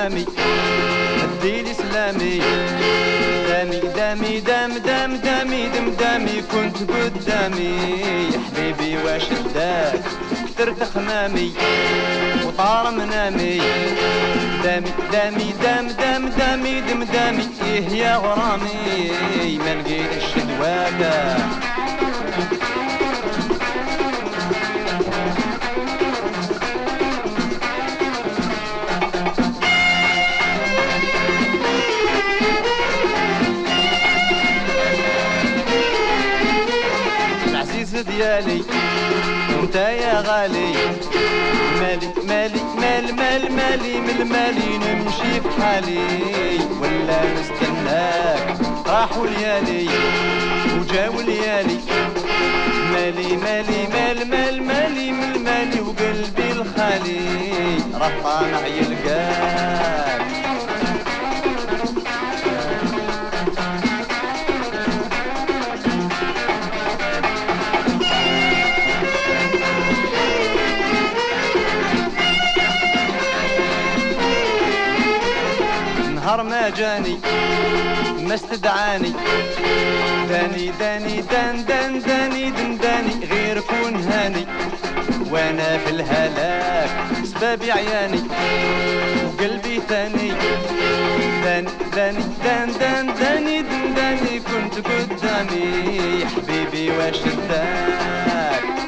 سيري 0.00 0.20
يا 0.20 0.24
حمامي 0.24 0.26
اديلي 1.40 1.74
سلامي 1.74 2.40
دامي 3.48 3.80
دامي 3.96 4.40
دام 4.40 4.72
دام 4.78 5.16
دامي 5.16 5.68
دم 5.68 5.90
دامي. 5.90 6.42
كنت 6.52 6.76
قدامي 6.90 7.74
يا 8.32 8.40
حبيبي 8.40 8.96
واش 9.04 9.24
داك 9.54 10.00
كترت 10.46 10.82
خمامي 10.82 11.52
وطار 12.46 12.90
منامي. 12.90 13.60
دامي 14.64 14.90
دامي 15.12 15.54
دام 15.62 15.88
دام 15.88 16.28
دامي 16.28 16.80
دم 16.80 17.02
دامي. 17.02 17.48
إيه 17.64 17.88
يا 17.88 18.16
غرامي 18.16 19.58
ما 19.58 19.74
لقيتش 19.74 20.44
دواكا 20.48 21.36
ديالي 38.40 38.64
انت 39.62 39.74
يا 39.76 40.20
غالي. 40.26 40.72
مالي 41.80 42.08
مالي 42.28 42.62
مال 42.80 43.14
مال 43.14 43.52
مالي 43.52 44.00
من 44.00 44.16
المالي 44.20 44.78
نمشي 44.78 45.40
في 45.40 45.62
حالي. 45.62 45.98
ولا 46.80 47.20
نستناك 47.34 48.56
راحوا 48.86 49.26
ليالي. 49.26 49.88
وجاو 50.76 51.20
ليالي. 51.20 51.78
مالي 52.92 53.36
مالي 53.36 53.86
مال 53.94 54.28
مال 54.30 54.62
مالي 54.62 55.12
من 55.12 55.32
المالي 55.34 55.80
وقلبي 55.80 56.52
الخالي. 56.52 57.20
راه 57.94 58.12
طامع 58.24 58.66
يلقاك. 58.66 60.09
نهار 76.42 76.48
ما 76.48 76.68
جاني 76.70 77.18
ما 78.18 78.34
استدعاني. 78.34 79.12
داني 80.28 80.72
داني 80.80 81.20
دان 81.20 81.64
دان 81.64 82.02
داني 82.02 82.50
دن 82.50 82.78
داني 82.78 83.26
غير 83.30 83.60
كون 83.60 83.94
هاني. 83.94 84.46
وأنا 85.30 85.78
في 85.78 85.90
الهلاك 85.90 86.90
سبابي 87.24 87.72
عياني 87.72 88.22
وقلبي 89.24 89.80
ثاني. 89.88 90.32
داني 91.44 91.70
داني 91.96 92.24
دان 92.44 92.72
دان 92.80 93.14
داني 93.20 93.62
دن 93.62 93.94
داني 93.94 94.40
كنت 94.40 94.86
قدامي. 94.86 96.26
حبيبي 96.26 96.90
واش 96.90 97.16
رداك 97.22 98.79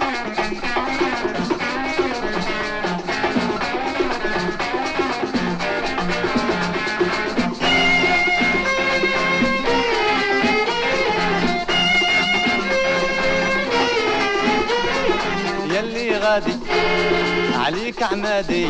عليك 17.93 18.13
عمادي 18.13 18.67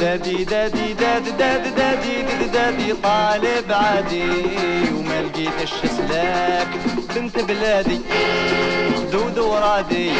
دادي 0.00 0.44
دادي 0.44 0.92
داد 0.92 1.36
داد 1.38 1.76
دادي 1.76 2.22
داد 2.22 2.52
دادي 2.52 2.92
طالب 3.02 3.72
عادي. 3.72 4.30
وما 4.96 5.22
لقيتش 5.22 5.72
سلاك 5.96 6.68
بنت 7.16 7.40
بلادي. 7.40 8.00
خدود 8.96 9.38
ورادي. 9.38 10.10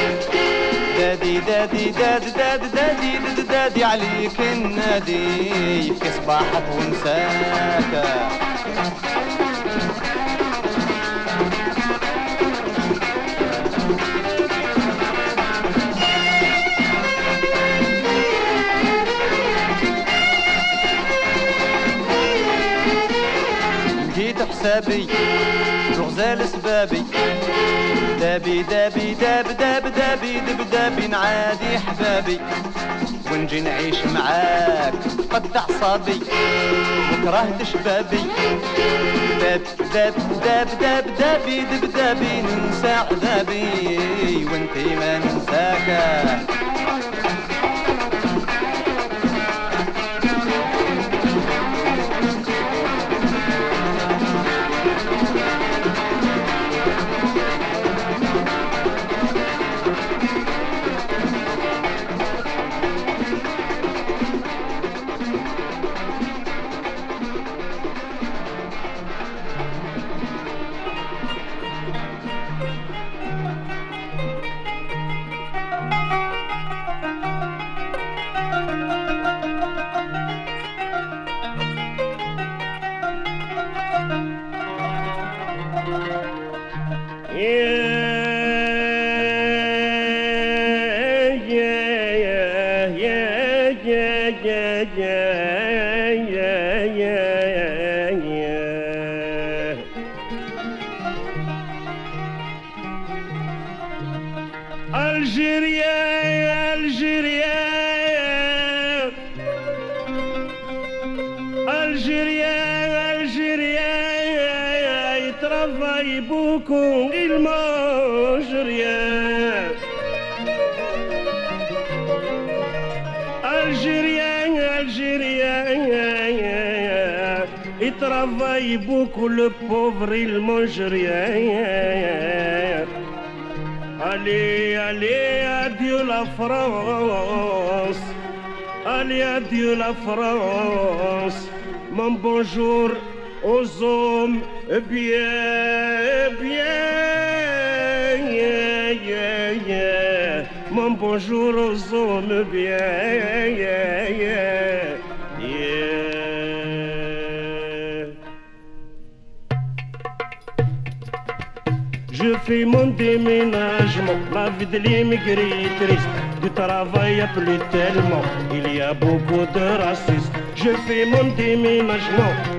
دادي 0.98 1.40
دادي 1.40 1.90
دادي 1.90 2.30
دادي 2.30 2.30
دادي 2.30 2.68
دادي 2.68 3.18
دادي, 3.18 3.42
دادي 3.42 3.84
عليك 3.84 4.40
النادي. 4.40 5.92
في 6.00 6.12
صباحك 6.22 6.64
ومساك 6.72 7.92
لقيت 24.72 24.80
حسابي 24.80 25.06
غزال 25.98 26.48
سبابي. 26.48 27.02
دابي 28.20 28.62
دابي 28.62 29.14
داب 29.14 29.56
داب 29.56 29.94
دابي 29.94 30.40
دب 30.40 30.70
دابي 30.70 31.06
نعادي 31.06 31.78
حبابي. 31.78 32.40
ونجي 33.32 33.60
نعيش 33.60 33.96
معاك 34.14 34.94
قد 35.30 35.56
أعصابي. 35.56 36.20
وكرهت 37.12 37.62
شبابي 37.62 38.22
داب 39.40 39.60
داب 39.94 40.14
داب 40.44 40.68
داب 40.80 41.04
دابي 41.18 41.60
دب 41.60 41.92
دابي 41.96 42.42
ننسى 42.42 42.92
عذابي. 42.92 44.46
وانتي 44.52 44.96
ما 44.96 45.18
ننساك. 45.18 46.61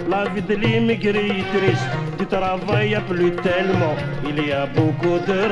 La 0.10 0.30
vie 0.30 0.42
de 0.42 0.56
l'immigré 0.56 1.44
triste. 1.54 1.89
Du 2.18 2.26
travail 2.26 2.98
plus 3.10 3.32
tellement, 3.48 3.96
il 4.28 4.48
y 4.48 4.52
a 4.52 4.66
beaucoup 4.66 5.20
de 5.28 5.48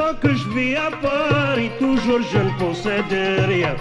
ans 0.00 0.14
que 0.20 0.34
je 0.34 0.48
vis 0.50 0.76
à 0.76 0.90
Paris, 1.02 1.70
toujours 1.78 2.20
je 2.32 2.38
ne 2.38 2.50
possède 2.58 3.14
rien. 3.46 3.74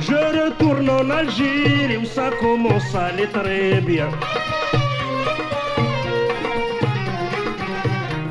Je 0.00 0.18
retourne 0.40 0.88
en 0.88 1.10
Algérie 1.10 1.96
où 1.96 2.04
ça 2.04 2.30
commence 2.40 2.94
à 2.94 3.06
aller 3.06 3.26
très 3.26 3.80
bien. 3.80 4.08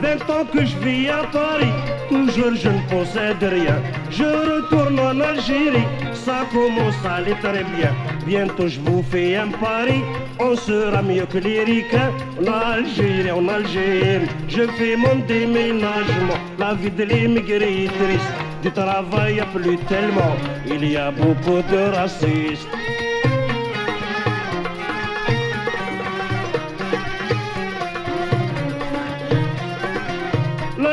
Vingt 0.02 0.30
ans 0.32 0.46
que 0.52 0.66
je 0.66 0.76
vis 0.80 1.10
à 1.10 1.24
Paris, 1.32 1.72
toujours 2.10 2.56
je 2.56 2.70
ne 2.70 2.82
possède 2.90 3.44
rien. 3.44 3.78
Je 4.10 4.24
retourne 4.24 5.00
en 5.00 5.20
Algérie, 5.20 5.86
ça 6.14 6.40
commence 6.52 6.96
à 7.06 7.16
aller 7.18 7.36
très 7.42 7.64
bien. 7.76 7.92
Bientôt 8.26 8.68
je 8.68 8.80
vous 8.80 9.04
fais 9.04 9.36
un 9.36 9.50
pari, 9.50 10.02
on 10.40 10.56
sera 10.56 11.04
mieux 11.04 11.28
que 11.28 11.38
les 11.38 11.64
ricains. 11.64 12.12
En 12.42 12.52
Algérie, 12.78 13.32
en 13.32 13.48
Algérie, 13.48 14.28
je 14.48 14.64
fais 14.78 14.96
mon 14.96 15.16
déménagement. 15.28 16.40
La 16.58 16.74
vie 16.74 16.90
de 16.90 17.04
l'immigré 17.04 17.86
est 17.86 17.94
triste, 18.00 18.34
du 18.64 18.72
travail 18.72 19.40
a 19.40 19.46
plus 19.46 19.78
tellement. 19.88 20.36
Il 20.66 20.84
y 20.92 20.98
a 20.98 21.12
beaucoup 21.12 21.62
de 21.72 21.96
racistes. 21.96 22.68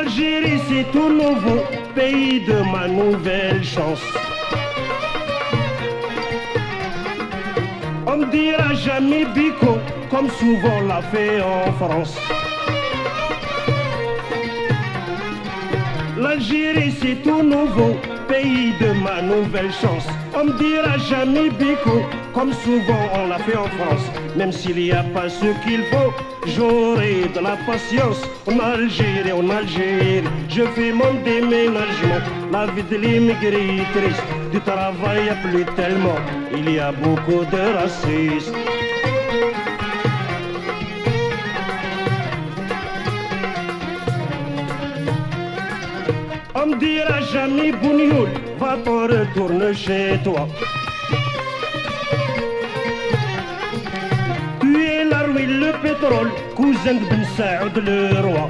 L'Algérie 0.08 0.58
c'est 0.66 0.90
tout 0.90 1.10
nouveau, 1.10 1.62
pays 1.94 2.40
de 2.40 2.62
ma 2.72 2.88
nouvelle 2.88 3.62
chance. 3.62 4.00
On 8.06 8.16
me 8.16 8.24
dira 8.30 8.72
jamais 8.72 9.26
bico, 9.26 9.76
comme 10.10 10.30
souvent 10.30 10.80
l'a 10.88 11.02
fait 11.12 11.42
en 11.42 11.70
France. 11.74 12.16
L'Algérie 16.16 16.94
c'est 17.02 17.22
tout 17.22 17.42
nouveau, 17.42 17.94
pays 18.28 18.72
de 18.80 18.92
ma 19.04 19.20
nouvelle 19.20 19.72
chance. 19.72 20.06
On 20.34 20.44
me 20.44 20.52
dira 20.52 20.96
jamais 20.96 21.50
bico, 21.50 22.00
comme 22.32 22.54
souvent 22.54 23.04
on 23.12 23.28
l'a 23.28 23.38
fait 23.40 23.58
en 23.58 23.68
France. 23.76 24.27
Même 24.36 24.52
s'il 24.52 24.76
n'y 24.76 24.92
a 24.92 25.02
pas 25.02 25.28
ce 25.28 25.46
qu'il 25.64 25.82
faut, 25.90 26.12
j'aurai 26.46 27.28
de 27.34 27.40
la 27.40 27.56
patience. 27.66 28.20
En 28.46 28.58
Algérie, 28.60 29.32
en 29.32 29.48
Algérie, 29.50 30.22
je 30.48 30.62
fais 30.74 30.92
mon 30.92 31.14
déménagement. 31.24 32.20
La 32.52 32.66
vie 32.66 32.82
de 32.82 32.96
l'immigré 32.96 33.78
est 33.78 33.98
triste, 33.98 34.22
du 34.52 34.60
travail 34.60 35.28
a 35.30 35.34
plus 35.48 35.64
tellement. 35.76 36.18
Il 36.52 36.70
y 36.70 36.78
a 36.78 36.92
beaucoup 36.92 37.44
de 37.44 37.74
racistes. 37.78 38.54
On 46.54 46.66
me 46.66 46.76
dira 46.76 47.20
jamais 47.32 47.72
Bougnoul, 47.72 48.28
va-t'en 48.58 49.02
retourne 49.02 49.72
chez 49.74 50.18
toi. 50.24 50.46
Cousin 56.78 56.94
de 56.94 57.04
Bimsaoud 57.06 57.76
le 57.84 58.20
roi. 58.20 58.48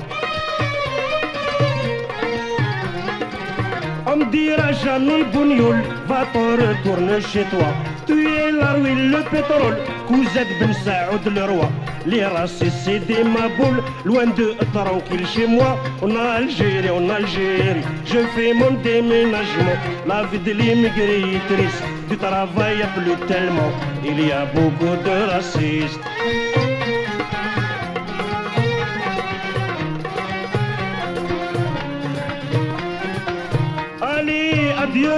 On 4.07 4.17
me 4.17 4.25
dira 4.31 4.73
jamais, 4.73 5.25
Buniol, 5.33 5.77
va-t'en 6.07 6.51
retourner 6.63 7.21
chez 7.23 7.45
toi. 7.45 7.69
Tu 8.07 8.27
es 8.27 8.53
la 8.53 8.73
ruine, 8.73 9.13
le 9.13 9.23
pétrole. 9.31 9.79
Cousin 10.07 10.45
de 10.45 10.67
Bimsaoud 10.67 11.35
le 11.35 11.45
roi. 11.45 11.71
Les 12.05 12.25
racistes, 12.25 12.77
c'est 12.85 12.99
des 13.07 13.25
maboules. 13.25 13.83
Loin 14.05 14.27
d'eux, 14.27 14.57
tranquille 14.75 15.27
chez 15.27 15.47
moi. 15.47 15.79
En 16.03 16.15
Algérie, 16.15 16.91
en 16.91 17.09
Algérie, 17.09 17.83
je 18.05 18.19
fais 18.35 18.53
mon 18.53 18.73
déménagement. 18.83 19.77
La 20.07 20.25
vie 20.25 20.39
de 20.39 20.53
l'immigré 20.53 21.41
triste. 21.49 21.83
Tu 22.11 22.17
travailles 22.19 22.83
à 22.83 22.89
plus 22.89 23.17
tellement. 23.27 23.73
Il 24.05 24.27
y 24.27 24.33
a 24.33 24.45
beaucoup 24.55 24.97
de 25.03 25.31
racistes. 25.31 26.01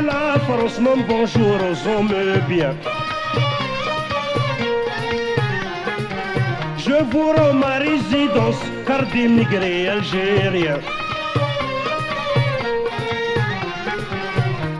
La 0.02 0.38
France, 0.40 0.80
mon 0.80 0.96
bonjour 1.06 1.56
aux 1.56 1.88
hommes 1.88 2.14
bien. 2.48 2.74
Je 6.78 7.04
vous 7.10 7.32
rends 7.32 7.52
ma 7.52 7.78
résidence, 7.78 8.56
car 8.86 9.04
d'immigrés 9.12 9.88
algériens. 9.88 10.80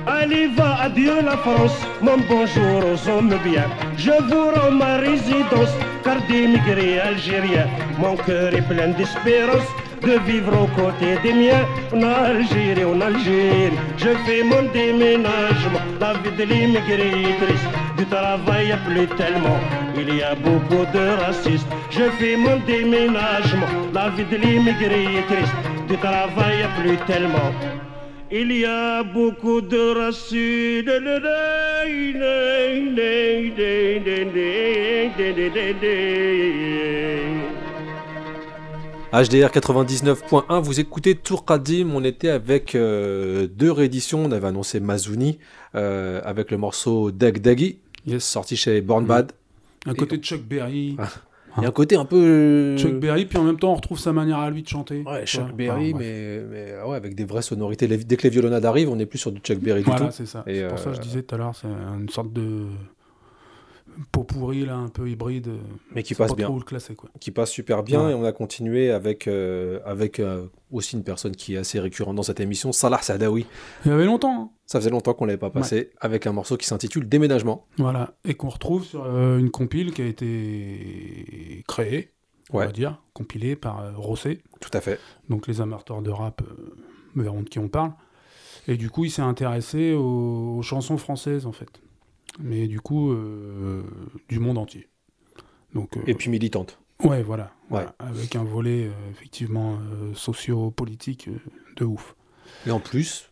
Allez, 0.06 0.46
va, 0.56 0.84
adieu 0.84 1.20
la 1.22 1.36
France, 1.36 1.76
mon 2.00 2.16
bonjour 2.26 2.82
aux 2.90 3.08
hommes 3.10 3.38
bien. 3.44 3.66
Je 3.98 4.12
vous 4.12 4.50
rends 4.54 4.70
ma 4.70 4.96
résidence, 4.96 5.74
car 6.02 6.16
d'immigrés 6.28 6.98
algériens. 6.98 7.68
Mon 7.98 8.16
cœur 8.16 8.54
est 8.54 8.66
plein 8.66 8.88
d'espérance 8.88 9.68
de 10.02 10.18
vivre 10.26 10.52
aux 10.62 10.70
côtés 10.80 11.16
des 11.22 11.32
miens. 11.32 11.64
En 11.92 12.02
Algérie, 12.02 12.84
en 12.84 13.00
Algérie, 13.00 13.72
je 13.96 14.10
fais 14.24 14.42
mon 14.42 14.62
déménagement. 14.72 15.82
La 16.00 16.14
vie 16.14 16.34
de 16.38 16.44
l'immigré 16.44 17.08
est 17.30 17.38
triste, 17.44 17.68
du 17.98 18.06
travail 18.06 18.74
plus 18.86 19.06
tellement. 19.16 19.60
Il 19.96 20.14
y 20.16 20.22
a 20.22 20.34
beaucoup 20.34 20.86
de 20.94 21.04
racistes. 21.24 21.66
Je 21.90 22.04
fais 22.18 22.36
mon 22.36 22.58
déménagement. 22.66 23.66
La 23.92 24.08
vie 24.10 24.24
de 24.24 24.36
l'immigré 24.36 25.04
est 25.18 25.26
triste, 25.26 25.54
du 25.88 25.96
travail 25.98 26.66
plus 26.78 26.96
tellement. 27.06 27.52
Il 28.32 28.52
y 28.52 28.64
a 28.64 29.02
beaucoup 29.02 29.60
de 29.60 29.82
racistes. 30.02 30.30
HDR 39.12 39.48
99.1, 39.50 40.60
vous 40.62 40.78
écoutez 40.78 41.16
Tour 41.16 41.44
Kadim, 41.44 41.90
on 41.94 42.04
était 42.04 42.28
avec 42.28 42.76
euh, 42.76 43.48
deux 43.52 43.72
rééditions, 43.72 44.24
on 44.24 44.30
avait 44.30 44.46
annoncé 44.46 44.78
Mazouni 44.78 45.38
euh, 45.74 46.20
avec 46.24 46.52
le 46.52 46.56
morceau 46.58 47.10
Dag 47.10 47.40
Dagi, 47.40 47.78
Yes. 48.06 48.24
sorti 48.24 48.56
chez 48.56 48.80
Born 48.80 49.04
Bad. 49.04 49.32
Un 49.86 49.94
côté 49.94 50.16
de 50.16 50.22
Chuck 50.22 50.42
Berry. 50.42 50.96
Il 51.56 51.62
y 51.62 51.66
a 51.66 51.68
un 51.68 51.72
côté 51.72 51.96
un 51.96 52.04
peu... 52.04 52.76
Chuck 52.78 53.00
Berry, 53.00 53.26
puis 53.26 53.36
en 53.36 53.42
même 53.42 53.58
temps, 53.58 53.72
on 53.72 53.74
retrouve 53.74 53.98
sa 53.98 54.12
manière 54.12 54.38
à 54.38 54.48
lui 54.50 54.62
de 54.62 54.68
chanter. 54.68 55.02
Ouais. 55.04 55.26
Chuck 55.26 55.52
Berry, 55.56 55.92
mais, 55.92 56.40
mais 56.48 56.74
ah 56.80 56.88
ouais, 56.88 56.96
avec 56.96 57.16
des 57.16 57.24
vraies 57.24 57.42
sonorités. 57.42 57.88
Dès 57.88 58.16
que 58.16 58.22
les 58.22 58.30
violonades 58.30 58.64
arrivent, 58.64 58.90
on 58.90 58.96
n'est 58.96 59.06
plus 59.06 59.18
sur 59.18 59.32
du 59.32 59.40
Chuck 59.40 59.58
Berry 59.58 59.80
du 59.82 59.86
Voilà, 59.90 60.06
tout. 60.06 60.12
c'est 60.12 60.26
ça. 60.26 60.44
C'est 60.46 60.68
pour 60.68 60.78
ça 60.78 60.90
que 60.90 60.94
je 60.94 61.00
euh, 61.00 61.02
disais 61.02 61.22
tout 61.24 61.34
à 61.34 61.38
l'heure, 61.38 61.54
c'est 61.60 61.66
une 61.66 62.08
sorte 62.08 62.32
de 62.32 62.66
pot 64.12 64.24
pourri, 64.24 64.64
là, 64.64 64.76
un 64.76 64.88
peu 64.88 65.08
hybride. 65.08 65.50
Mais 65.94 66.02
qui 66.02 66.14
passe 66.14 66.30
pas 66.30 66.34
bien. 66.36 66.46
trop 66.46 66.58
le 66.58 66.64
classer, 66.64 66.94
quoi. 66.94 67.10
qui 67.20 67.30
passe 67.30 67.50
super 67.50 67.82
bien 67.82 68.04
Ouais. 68.06 68.12
et 68.12 68.14
on 68.14 68.24
a 68.24 68.32
continué 68.32 68.90
avec, 68.90 69.26
euh, 69.28 69.80
avec 69.84 70.20
euh, 70.20 70.46
aussi 70.70 70.96
une 70.96 71.04
personne 71.04 71.34
qui 71.36 71.54
est 71.54 71.58
assez 71.58 71.78
récurrente 71.80 72.16
dans 72.16 72.22
cette 72.22 72.40
émission, 72.40 72.72
Salah 72.72 73.02
Sadawi. 73.02 73.46
Il 73.84 73.90
y 73.90 73.94
avait 73.94 74.04
longtemps, 74.06 74.42
hein. 74.42 74.50
Ça 74.66 74.78
faisait 74.78 74.90
longtemps 74.90 75.14
qu'on 75.14 75.24
l'avait 75.24 75.36
pas 75.38 75.50
passé 75.50 75.90
avec 76.00 76.26
un 76.28 76.32
morceau 76.32 76.56
qui 76.56 76.66
s'intitule 76.66 77.08
Déménagement. 77.08 77.66
Voilà. 77.78 78.14
Et 78.24 78.34
qu'on 78.34 78.48
retrouve 78.50 78.84
sur 78.84 79.04
euh, 79.04 79.38
une 79.38 79.50
compile 79.50 79.92
qui 79.92 80.02
a 80.02 80.06
été 80.06 81.64
créée, 81.66 82.12
on 82.52 82.58
Ouais. 82.58 82.66
va 82.66 82.72
dire, 82.72 83.02
compilée 83.12 83.56
par 83.56 83.80
euh, 83.80 83.90
Rosset. 83.96 84.38
Tout 84.60 84.70
à 84.72 84.80
fait. 84.80 84.98
Donc 85.28 85.46
les 85.46 85.60
amateurs 85.60 86.02
de 86.02 86.10
rap 86.10 86.42
euh, 86.42 86.74
verront 87.16 87.42
de 87.42 87.48
qui 87.48 87.58
on 87.58 87.68
parle. 87.68 87.92
Et 88.68 88.76
du 88.76 88.90
coup, 88.90 89.04
il 89.04 89.10
s'est 89.10 89.22
intéressé 89.22 89.92
aux, 89.94 90.58
aux 90.58 90.62
chansons 90.62 90.98
françaises, 90.98 91.46
en 91.46 91.52
fait. 91.52 91.80
Mais 92.42 92.66
du 92.66 92.80
coup, 92.80 93.12
euh, 93.12 93.82
du 94.28 94.38
monde 94.38 94.58
entier. 94.58 94.88
Donc, 95.74 95.96
euh, 95.96 96.00
Et 96.06 96.14
puis 96.14 96.30
militante. 96.30 96.78
ouais, 97.04 97.22
voilà. 97.22 97.44
Ouais. 97.70 97.82
voilà. 97.84 97.94
Avec 97.98 98.34
un 98.36 98.44
volet, 98.44 98.86
euh, 98.86 99.10
effectivement, 99.10 99.78
socio-politique 100.14 101.28
de 101.76 101.84
ouf. 101.84 102.14
Et 102.66 102.70
en 102.70 102.80
plus, 102.80 103.30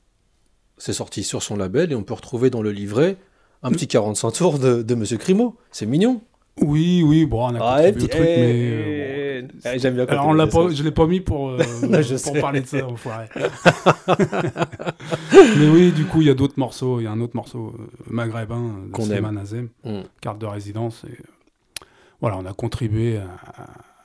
c'est 0.76 0.92
sorti 0.92 1.24
sur 1.24 1.42
son 1.42 1.56
label 1.56 1.92
et 1.92 1.94
on 1.94 2.02
peut 2.02 2.14
retrouver 2.14 2.50
dans 2.50 2.62
le 2.62 2.70
livret 2.70 3.16
un 3.62 3.70
petit 3.70 3.88
45 3.88 4.30
tours 4.30 4.58
de, 4.58 4.82
de 4.82 4.94
Monsieur 4.94 5.16
Crimo. 5.18 5.56
C'est 5.72 5.86
mignon. 5.86 6.20
Oui, 6.60 7.02
oui, 7.04 7.24
bon, 7.26 7.44
on 7.50 7.54
a 7.54 7.58
Ah, 7.60 7.82
contribué 7.92 8.04
au 8.04 8.08
truc, 8.08 8.20
eh, 8.28 8.36
mais... 8.36 8.97
euh, 9.38 9.72
bon, 9.72 9.78
J'aime 9.78 9.94
bien 9.94 10.06
quand 10.06 10.12
Alors, 10.12 10.26
on 10.28 10.32
l'a 10.32 10.46
pas, 10.46 10.70
je 10.70 10.82
l'ai 10.82 10.90
pas 10.90 11.06
mis 11.06 11.20
pour, 11.20 11.50
euh, 11.50 11.58
je 11.82 12.22
pour 12.22 12.40
parler 12.40 12.60
de 12.60 12.66
ça, 12.66 12.86
enfoiré. 12.86 13.26
Mais 15.58 15.68
oui, 15.68 15.92
du 15.92 16.04
coup, 16.04 16.20
il 16.20 16.26
y 16.28 16.30
a 16.30 16.34
d'autres 16.34 16.58
morceaux. 16.58 17.00
Il 17.00 17.04
y 17.04 17.06
a 17.06 17.12
un 17.12 17.20
autre 17.20 17.36
morceau 17.36 17.74
euh, 17.78 17.86
maghrébin 18.10 18.74
de 18.86 18.92
Qu'on 18.92 19.04
Slimane 19.04 19.38
Azem, 19.38 19.68
Mm. 19.84 20.00
carte 20.20 20.38
de 20.40 20.46
résidence. 20.46 21.04
Et, 21.04 21.12
euh, 21.12 21.84
voilà, 22.20 22.36
on 22.38 22.46
a 22.46 22.52
contribué 22.52 23.18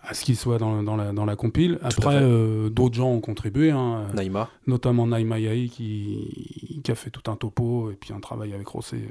à, 0.04 0.14
ce 0.14 0.24
qu'il 0.24 0.36
soit 0.36 0.58
dans, 0.60 0.84
dans 0.84 0.96
la, 0.96 1.14
dans 1.14 1.26
la 1.26 1.36
compile. 1.36 1.80
Après, 1.82 2.20
euh, 2.22 2.70
d'autres 2.70 2.96
gens 2.96 3.10
ont 3.10 3.22
contribué, 3.22 3.72
hein, 3.72 4.06
euh, 4.10 4.14
Naïma. 4.14 4.50
notamment 4.68 5.08
Naïma 5.08 5.40
Yahi 5.40 5.70
qui, 5.70 6.82
qui 6.84 6.92
a 6.92 6.96
fait 6.96 7.10
tout 7.10 7.32
un 7.32 7.36
topo 7.36 7.90
et 7.90 7.96
puis 7.96 8.14
un 8.14 8.20
travail 8.20 8.54
avec 8.54 8.68
Rossé 8.68 8.98
euh, 8.98 9.00
Qui 9.00 9.08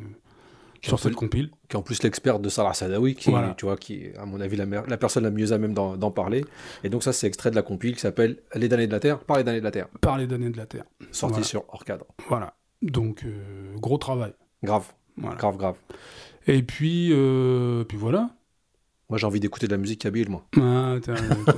sur 0.88 0.98
cette 0.98 1.14
compile. 1.14 1.50
qui 1.68 1.76
est 1.76 1.78
en 1.78 1.82
plus 1.82 2.02
l'expert 2.02 2.38
de 2.38 2.48
Salah 2.48 2.72
Sadawi, 2.74 3.14
qui, 3.14 3.30
Voilà. 3.30 3.54
tu 3.56 3.64
vois, 3.66 3.76
qui 3.76 4.04
est, 4.04 4.16
à 4.18 4.26
mon 4.26 4.40
avis, 4.40 4.56
la, 4.56 4.64
la 4.66 4.96
personne 4.96 5.22
la 5.24 5.30
mieux 5.30 5.52
à 5.52 5.58
même 5.58 5.74
d'en 5.74 6.10
parler. 6.10 6.44
Et 6.84 6.88
donc, 6.88 7.02
ça, 7.02 7.12
c'est 7.12 7.26
extrait 7.26 7.50
de 7.50 7.56
la 7.56 7.62
compile 7.62 7.94
qui 7.94 8.00
s'appelle 8.00 8.38
Les 8.54 8.68
damnés 8.68 8.86
de 8.86 8.92
la 8.92 9.00
Terre, 9.00 9.20
par 9.20 9.36
les 9.38 9.44
damnés 9.44 9.60
de 9.60 9.64
la 9.64 9.70
Terre, 9.70 9.88
Par 10.00 10.18
les 10.18 10.26
données 10.26 10.50
de 10.50 10.56
la 10.56 10.66
Terre. 10.66 10.84
sorti 11.12 11.34
Voilà. 11.34 11.46
sur 11.46 11.64
hors 11.68 11.84
cadre. 11.84 12.06
Voilà. 12.28 12.54
Donc, 12.82 13.24
euh, 13.24 13.74
gros 13.76 13.98
travail. 13.98 14.32
Grave, 14.64 14.92
Voilà. 15.16 15.36
grave, 15.36 15.56
grave. 15.56 15.76
Et 16.46 16.62
puis, 16.62 17.10
euh, 17.12 17.84
puis 17.84 17.96
voilà. 17.96 18.30
Moi, 19.12 19.18
j'ai 19.18 19.26
envie 19.26 19.40
d'écouter 19.40 19.66
de 19.66 19.72
la 19.72 19.76
musique 19.76 20.00
kabyle, 20.00 20.30
moi. 20.30 20.42
Ah, 20.58 20.96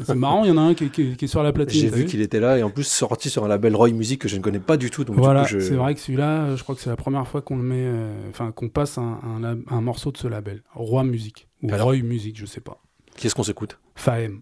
c'est 0.04 0.16
marrant, 0.16 0.42
il 0.42 0.48
y 0.48 0.50
en 0.50 0.56
a 0.58 0.60
un 0.62 0.74
qui, 0.74 0.86
est- 0.86 0.88
qui 0.90 1.14
qui 1.16 1.26
est 1.26 1.28
sur 1.28 1.40
la 1.44 1.52
platine. 1.52 1.80
J'ai 1.82 1.88
vu 1.88 2.04
qu'il 2.04 2.20
était 2.20 2.40
là, 2.40 2.58
et 2.58 2.64
en 2.64 2.70
plus, 2.70 2.82
sorti 2.82 3.30
sur 3.30 3.44
un 3.44 3.48
label 3.48 3.76
Roy 3.76 3.90
Music 3.92 4.20
que 4.20 4.26
je 4.26 4.36
ne 4.36 4.42
connais 4.42 4.58
pas 4.58 4.76
du 4.76 4.90
tout. 4.90 5.04
Donc, 5.04 5.14
Voilà, 5.14 5.44
je... 5.44 5.60
c'est 5.60 5.76
vrai 5.76 5.94
que 5.94 6.00
celui-là, 6.00 6.56
je 6.56 6.62
crois 6.64 6.74
que 6.74 6.80
c'est 6.80 6.90
la 6.90 6.96
première 6.96 7.28
fois 7.28 7.42
qu'on 7.42 7.56
le 7.56 7.62
met, 7.62 7.76
euh, 7.86 8.28
enfin 8.28 8.50
qu'on 8.50 8.68
passe 8.68 8.98
un, 8.98 9.20
un 9.22 9.58
un 9.70 9.80
morceau 9.80 10.10
de 10.10 10.16
ce 10.16 10.26
label, 10.26 10.64
Roi 10.72 11.04
Musique 11.04 11.46
ou 11.62 11.72
Alors 11.72 11.86
Roy 11.86 11.98
Musique, 12.02 12.36
je 12.40 12.44
sais 12.46 12.60
pas. 12.60 12.82
Qu'est-ce 13.16 13.36
qu'on 13.36 13.44
s'écoute? 13.44 13.78
Faem, 13.94 14.40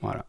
voilà. 0.00 0.26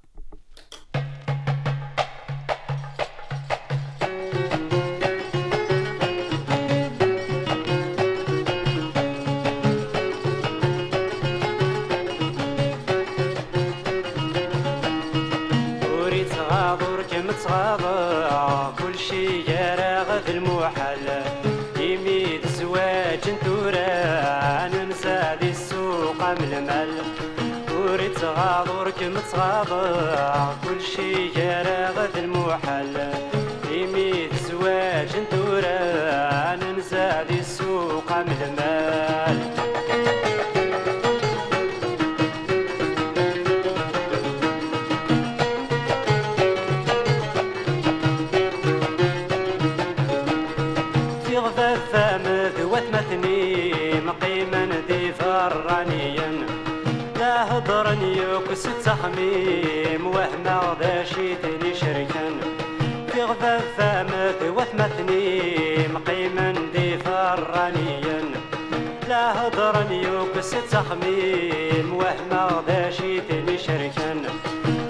لا 69.89 69.95
هضرن 69.95 70.03
يوكس 70.03 70.53
التخميم 70.53 71.93
وهما 71.93 72.45
غداشيتني 72.45 73.57
شركا 73.57 74.21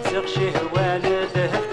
سيغ 0.03 0.25
شهوان 0.25 1.01
دهب 1.35 1.68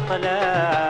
الأقلام 0.00 0.89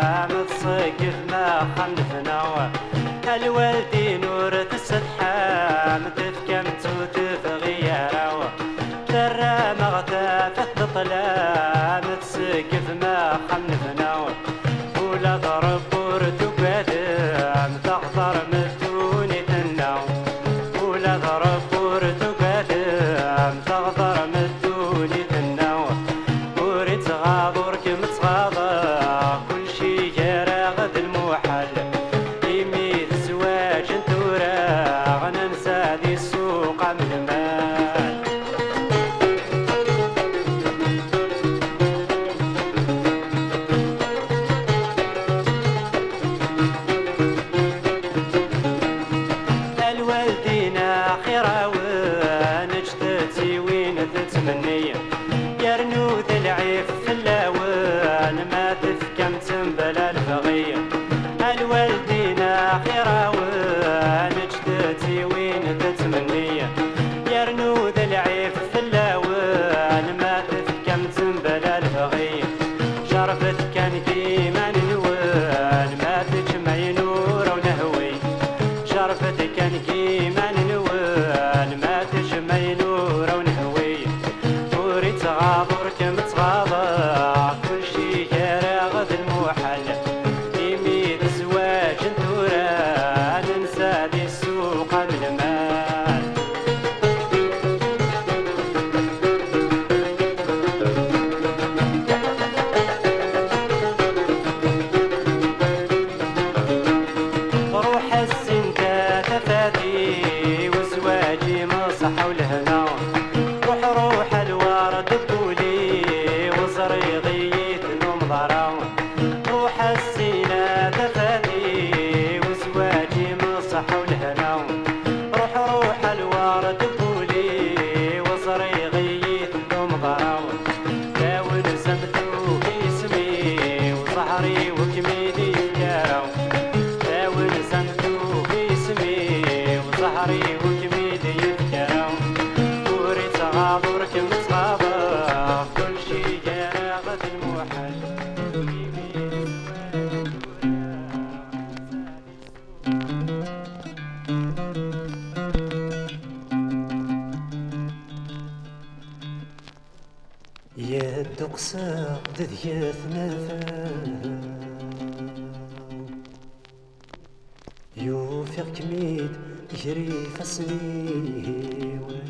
سيواه 170.60 172.20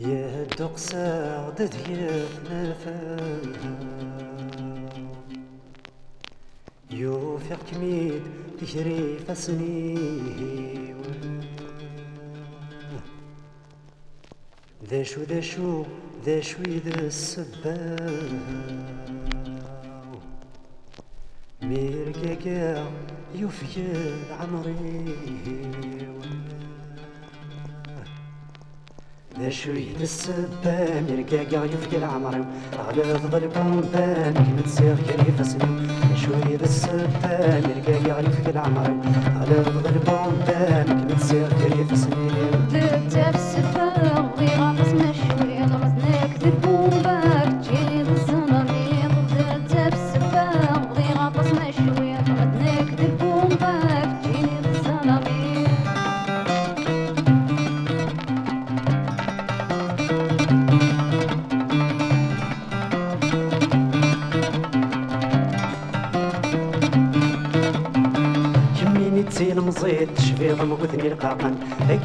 يا 0.00 0.42
الدقسة 0.42 1.36
عدد 1.46 1.74
يفنى 1.74 2.74
فنها 2.74 3.76
يوفق 6.90 7.58
كميد 7.70 8.22
تجري 8.60 9.18
فسنيه 9.18 10.96
ذا 14.90 15.02
شو 15.02 15.22
ذا 15.22 15.40
شو 15.40 15.84
ذا 16.24 16.40
شوي 16.40 16.78
ذا 16.78 17.06
السباو. 17.06 18.56
ميركاكاو 21.62 22.90
يفجر 23.34 24.14
عمري. 24.40 24.76
ذا 29.40 29.50
شوية 29.50 29.96
السبان؟ 30.00 31.06
الكاكا 31.18 31.64
يفقل 31.64 32.04
عمري 32.04 32.44
غلط 32.96 33.22
بالبومبان 33.32 34.34
متسير 34.58 34.96
كلي 34.96 35.32
فسني 35.38 35.88
شوية 36.16 36.60
السبان؟ 36.62 37.64
الكاكا 37.76 38.20
يفقل 38.20 38.58
عمري 38.58 38.96
غلط 39.50 39.68
بالبومبان 39.84 40.88
متسير 41.10 41.48
كلي 41.48 41.84
فسني 41.84 42.15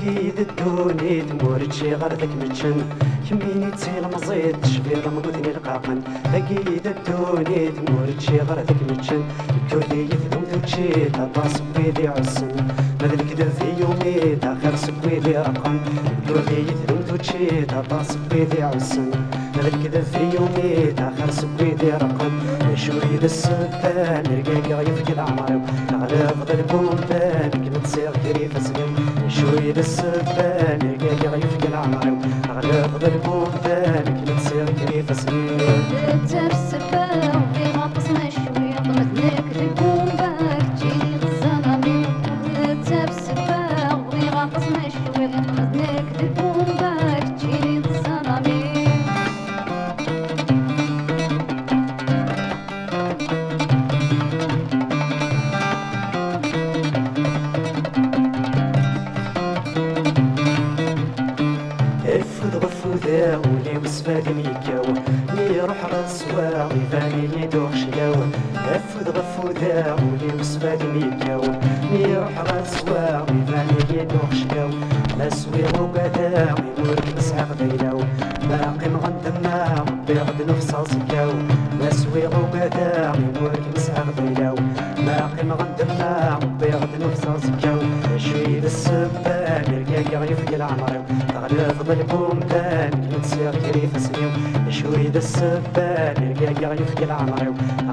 كيد 0.01 0.39
الدوني 0.39 1.21
تمورتشي 1.21 1.67
تشي 1.67 1.93
غردك 1.93 2.29
متشن. 2.41 2.77
كميني 3.29 3.71
تسيل 3.71 4.05
مزيد 4.13 4.55
تشبي 4.61 4.93
رمضتني 5.05 5.51
القاقن 5.51 6.01
تاكيد 6.31 6.87
الدوني 6.87 7.69
تمورتشي 7.69 8.17
تشي 8.17 8.39
غردك 8.39 8.75
متشن. 8.89 9.23
كردي 9.71 10.01
يفدم 10.05 10.43
دوتشي 10.51 10.87
تابا 11.15 11.47
سبيدي 11.47 12.07
عسن. 12.07 12.51
مذلك 13.01 13.49
في 13.57 13.67
يومي 13.81 14.35
تاخر 14.35 14.75
سبيدي 14.75 15.37
رقم. 15.37 15.79
كردي 16.27 16.59
يفدم 16.69 16.99
دوتشي 17.09 17.61
تابا 17.61 18.03
سبيدي 18.03 18.63
عسن. 18.63 19.11
مذلك 19.55 20.03
في 20.11 20.23
يومي 20.35 20.91
تاخر 20.97 21.31
سبيدي 21.31 21.89
رقم. 21.89 22.33
شوري 22.75 23.17
بالسبان 23.21 24.23
رقاقا 24.37 24.81
يفك 24.81 25.09
العمر 25.09 25.49
نغلب 25.91 26.37
ضربون 26.47 26.95
بان 27.09 27.51
كنت 27.63 27.87
سير 27.87 28.11
كريف 28.23 28.53
سلم 28.67 28.95
Şöyle 29.41 29.83
söver 29.83 30.60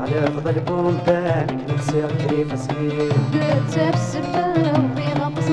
تغلف 0.06 0.44
ظلبهم 0.44 0.98
بان 1.06 1.46
نتسير 1.68 2.08
كريف 2.28 2.58
سنيو 2.58 3.08
بدات 3.32 3.94
بسباو 3.94 4.72
بغطس 4.96 5.48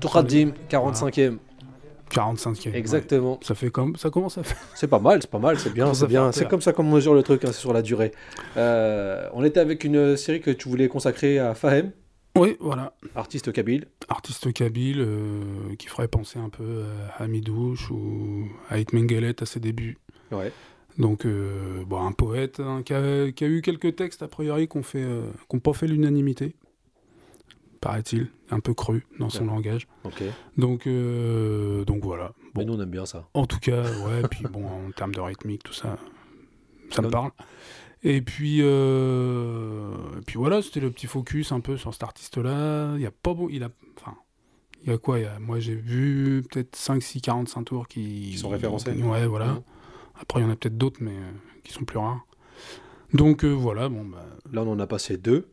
Touradim, 0.00 0.52
45e. 0.70 1.38
45e. 2.10 2.74
Exactement. 2.74 3.32
Ouais. 3.34 3.38
Ça 3.42 3.54
fait 3.54 3.70
comme 3.70 3.94
ça 3.96 4.10
commence 4.10 4.36
à 4.38 4.42
faire. 4.42 4.56
C'est 4.74 4.88
pas 4.88 4.98
mal, 4.98 5.20
c'est 5.22 5.30
pas 5.30 5.38
mal, 5.38 5.58
c'est 5.58 5.72
bien, 5.72 5.94
c'est 5.94 6.06
bien. 6.08 6.32
C'est 6.32 6.48
comme 6.48 6.60
ça 6.60 6.72
qu'on 6.72 6.82
mesure 6.82 7.14
le 7.14 7.22
truc, 7.22 7.44
hein, 7.44 7.48
c'est 7.52 7.60
sur 7.60 7.72
la 7.72 7.82
durée. 7.82 8.10
Euh, 8.56 9.28
on 9.32 9.44
était 9.44 9.60
avec 9.60 9.84
une 9.84 10.16
série 10.16 10.40
que 10.40 10.50
tu 10.50 10.68
voulais 10.68 10.88
consacrer 10.88 11.38
à 11.38 11.54
Fahem, 11.54 11.92
Oui, 12.36 12.56
voilà. 12.58 12.94
artiste 13.14 13.52
kabyle. 13.52 13.86
Artiste 14.08 14.52
kabyle 14.52 15.00
euh, 15.00 15.40
qui 15.78 15.86
ferait 15.86 16.08
penser 16.08 16.38
un 16.40 16.48
peu 16.48 16.84
à 17.16 17.24
Hamidouche 17.24 17.90
ou 17.92 18.48
à 18.70 18.76
Mengelet 18.92 19.40
à 19.40 19.46
ses 19.46 19.60
débuts. 19.60 19.98
Ouais. 20.32 20.50
Donc, 20.98 21.24
euh, 21.24 21.84
bon, 21.86 22.00
un 22.04 22.12
poète 22.12 22.58
hein, 22.60 22.82
qui, 22.84 22.92
a, 22.92 23.30
qui 23.30 23.44
a 23.44 23.46
eu 23.46 23.62
quelques 23.62 23.94
textes, 23.94 24.22
a 24.22 24.28
priori, 24.28 24.68
qui 24.68 24.76
n'ont 24.78 24.84
euh, 24.96 25.22
qui 25.48 25.56
ont 25.56 25.60
pas 25.60 25.72
fait 25.72 25.86
l'unanimité, 25.86 26.56
paraît-il, 27.80 28.28
un 28.50 28.60
peu 28.60 28.74
cru 28.74 29.06
dans 29.18 29.30
son 29.30 29.46
langage. 29.46 29.88
Donc, 30.56 30.86
euh, 30.86 31.84
donc 31.84 32.02
voilà. 32.04 32.32
Mais 32.54 32.64
Bon, 32.64 32.72
nous 32.72 32.78
on 32.78 32.82
aime 32.82 32.90
bien 32.90 33.06
ça. 33.06 33.28
en 33.34 33.46
tout 33.46 33.58
cas, 33.58 33.82
ouais, 33.82 34.22
puis 34.30 34.44
bon, 34.44 34.66
en 34.66 34.90
termes 34.96 35.14
de 35.14 35.20
rythmique, 35.20 35.62
tout 35.62 35.72
ça, 35.72 35.96
ça 36.90 37.02
me 37.02 37.10
parle. 37.10 37.30
Et 38.02 38.22
puis, 38.22 38.58
euh, 38.60 39.92
et 40.18 40.22
puis 40.22 40.36
voilà, 40.38 40.62
c'était 40.62 40.80
le 40.80 40.90
petit 40.90 41.06
focus 41.06 41.52
un 41.52 41.60
peu 41.60 41.76
sur 41.76 41.92
cet 41.92 42.02
artiste-là. 42.02 42.94
Il 42.96 43.02
y 43.02 43.06
a 43.06 43.10
pas 43.10 43.34
beau, 43.34 43.48
il 43.50 43.62
a, 43.62 43.68
enfin, 43.98 44.16
il 44.82 44.90
y 44.90 44.92
a 44.92 44.98
quoi 44.98 45.18
il 45.18 45.22
y 45.22 45.26
a, 45.26 45.38
Moi, 45.38 45.60
j'ai 45.60 45.74
vu 45.74 46.42
peut-être 46.50 46.76
5, 46.76 47.02
6, 47.02 47.20
45 47.20 47.64
tours 47.64 47.88
qui, 47.88 48.30
Qui 48.32 48.38
sont 48.38 48.48
référencés. 48.48 48.92
Ouais, 48.92 49.26
voilà. 49.26 49.60
Après, 50.18 50.40
il 50.40 50.44
y 50.44 50.46
en 50.46 50.50
a 50.50 50.56
peut-être 50.56 50.78
d'autres, 50.78 51.00
mais 51.02 51.12
euh, 51.12 51.30
qui 51.62 51.72
sont 51.72 51.84
plus 51.84 51.98
rares. 51.98 52.26
Donc 53.12 53.44
euh, 53.44 53.48
voilà, 53.48 53.88
bon, 53.88 54.04
bah, 54.04 54.24
Là 54.52 54.62
on 54.62 54.72
en 54.72 54.78
a 54.78 54.86
passé 54.86 55.16
deux. 55.16 55.48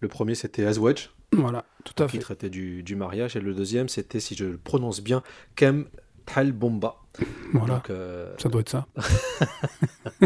Le 0.00 0.08
premier 0.08 0.34
c'était 0.34 0.64
Azwaj, 0.64 1.10
voilà, 1.36 1.64
tout 1.84 2.02
à 2.02 2.06
qui 2.06 2.16
fait. 2.16 2.22
traitait 2.22 2.50
du, 2.50 2.82
du 2.82 2.96
mariage, 2.96 3.36
et 3.36 3.40
le 3.40 3.54
deuxième 3.54 3.88
c'était, 3.88 4.20
si 4.20 4.34
je 4.34 4.44
le 4.44 4.56
prononce 4.58 5.00
bien, 5.00 5.22
Kem 5.56 5.86
Tal 6.26 6.52
Bomba. 6.52 6.96
Voilà, 7.52 7.74
Donc, 7.74 7.90
euh, 7.90 8.34
ça 8.38 8.48
doit 8.48 8.62
être 8.62 8.70
ça. 8.70 8.86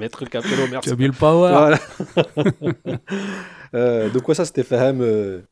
Maître 0.00 0.24
Capello, 0.24 0.66
merci. 0.70 0.90
Kabil 0.90 1.12
Power. 1.12 1.50
Voilà. 1.50 1.78
Euh, 3.72 4.10
donc 4.10 4.26
ouais, 4.28 4.34
ça 4.34 4.44
c'était 4.44 4.64
Fahem. 4.64 5.00
euh, 5.00 5.42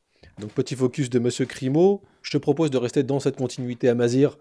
donc 0.41 0.51
petit 0.51 0.75
focus 0.75 1.09
de 1.09 1.21
Monsieur 1.21 1.47
Crimo. 1.47 2.03
Je 2.23 2.33
te 2.33 2.37
propose 2.39 2.69
de 2.69 2.77
rester 2.77 3.05
dans 3.05 3.21
cette 3.21 3.37
continuité 3.37 3.89
à 3.89 3.95
Mazir, 3.95 4.39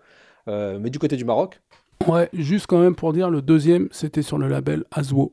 euh, 0.48 0.80
mais 0.82 0.90
du 0.90 0.98
côté 0.98 1.16
du 1.16 1.26
Maroc, 1.26 1.62
Ouais, 2.08 2.28
juste 2.34 2.66
quand 2.66 2.80
même 2.80 2.96
pour 2.96 3.14
dire, 3.14 3.30
le 3.30 3.44
deuxième, 3.44 3.88
c'était 3.92 4.24
sur 4.24 4.40
le 4.40 4.48
label 4.48 4.84
Azwo. 4.90 5.32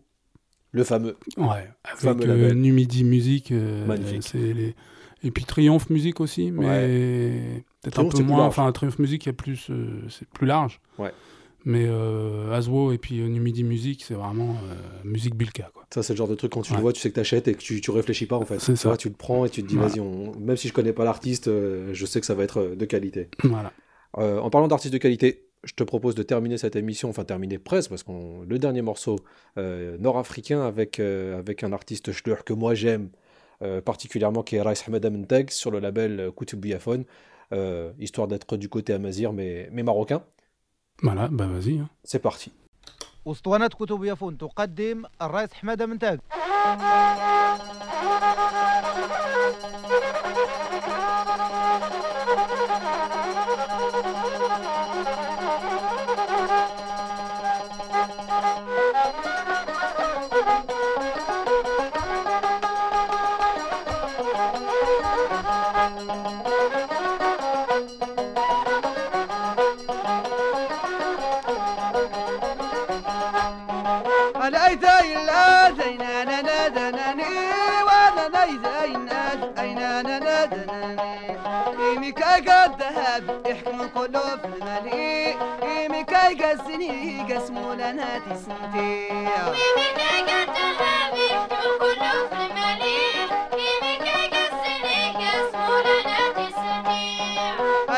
le 0.73 0.85
fameux. 0.85 1.17
Ouais, 1.39 1.71
avec 1.85 2.01
Fameux 2.01 2.25
euh, 2.25 2.37
label. 2.37 2.59
Numidi 2.59 3.03
Music. 3.05 3.51
Magnifique. 3.87 4.25
c'est 4.25 4.37
les... 4.53 4.75
Et 5.25 5.31
puis 5.31 5.45
Triomphe 5.45 5.91
Music 5.91 6.20
aussi, 6.20 6.51
mais 6.53 7.64
peut-être 7.83 7.99
un 8.01 8.09
peu 8.09 8.22
moins. 8.22 8.45
Enfin, 8.45 8.70
Triomphe 8.72 8.97
plus, 8.97 9.70
euh, 9.70 10.03
c'est 10.09 10.29
plus 10.29 10.47
large. 10.47 10.81
Ouais. 10.99 11.11
Mais 11.66 11.87
euh, 11.89 12.53
Azwo 12.53 12.93
et 12.93 12.99
puis 12.99 13.20
euh, 13.22 13.27
Numidi 13.29 13.64
Music, 13.64 14.05
c'est 14.07 14.12
vraiment 14.12 14.51
euh, 14.51 14.75
musique 15.03 15.35
Bilka. 15.35 15.70
Quoi. 15.72 15.87
Ça 15.95 16.03
c'est 16.03 16.12
le 16.12 16.18
genre 16.18 16.29
de 16.29 16.35
truc 16.35 16.53
quand 16.53 16.61
tu 16.61 16.72
Ouais. 16.72 16.77
le 16.77 16.83
vois, 16.83 16.93
tu 16.93 17.01
sais 17.01 17.09
que 17.09 17.14
t'achètes 17.14 17.49
et 17.49 17.55
que 17.55 17.59
tu, 17.59 17.81
tu 17.81 17.91
réfléchis 17.91 18.27
pas 18.27 18.37
en 18.37 18.45
fait. 18.45 18.61
C'est 18.61 18.77
ça. 18.77 18.95
tu 18.99 19.09
le 19.09 19.14
prends 19.14 19.47
et 19.47 19.49
tu 19.49 19.62
te 19.62 19.68
dis 19.68 19.77
vas-y, 19.77 19.99
on- 19.99 20.39
même 20.39 20.59
si 20.59 20.68
je 20.68 20.75
connais 20.75 20.93
pas 20.93 21.05
l'artiste, 21.05 21.49
euh, 21.49 21.89
je 21.95 22.05
sais 22.05 22.20
que 22.20 22.27
ça 22.27 22.35
va 22.35 22.45
être 22.45 22.75
de 22.77 22.85
qualité. 22.85 23.29
Voilà. 23.45 23.72
En 24.16 24.51
parlant 24.51 24.68
d'artistes 24.68 24.93
de 24.93 24.99
qualité, 24.99 25.47
je 25.64 25.72
te 25.72 25.83
propose 25.83 26.14
de 26.14 26.22
terminer 26.22 26.59
cette 26.59 26.77
émission, 26.77 27.09
enfin 27.09 27.25
terminer 27.25 27.57
presque, 27.59 27.89
parce 27.89 28.03
qu'on 28.03 28.43
le 28.47 28.59
dernier 28.59 28.83
morceau 28.83 29.16
nord-africain 29.57 30.61
avec, 30.62 31.01
avec 31.01 31.64
un 31.64 31.72
artiste 31.72 32.12
Schleur 32.12 32.45
que 32.45 32.53
moi 32.53 32.75
j'aime 32.75 33.09
euh, 33.63 33.81
particulièrement, 33.81 34.43
qui 34.43 34.57
est 34.57 34.63
Rais 34.63 34.75
Ahmed 34.87 35.05
Amenteg 35.05 35.51
sur 35.51 35.71
le 35.71 35.79
label 35.79 36.21
euh, 36.21 36.31
Koutoub 36.31 36.59
Biafone, 36.59 37.05
euh, 37.53 37.93
histoire 37.99 38.29
d'être 38.29 38.57
du 38.57 38.69
côté 38.69 38.93
amazir 38.93 39.33
mais, 39.33 39.69
mais 39.73 39.83
marocain. 39.83 40.23
Voilà, 41.03 41.29
bah 41.29 41.47
vas-y. 41.47 41.79
hein. 41.79 41.89
C'est 42.05 42.21
parti. 42.21 42.53
ذهب 83.85 83.93
يحكم 83.93 84.01
كله 84.01 84.37
في 84.37 84.47
المالي 84.47 85.37
إيمي 85.62 86.05
كاي 86.05 86.35
قسني 86.35 87.22
قسمو 87.32 87.72
لنا 87.72 88.18
تسنتي. 88.18 89.09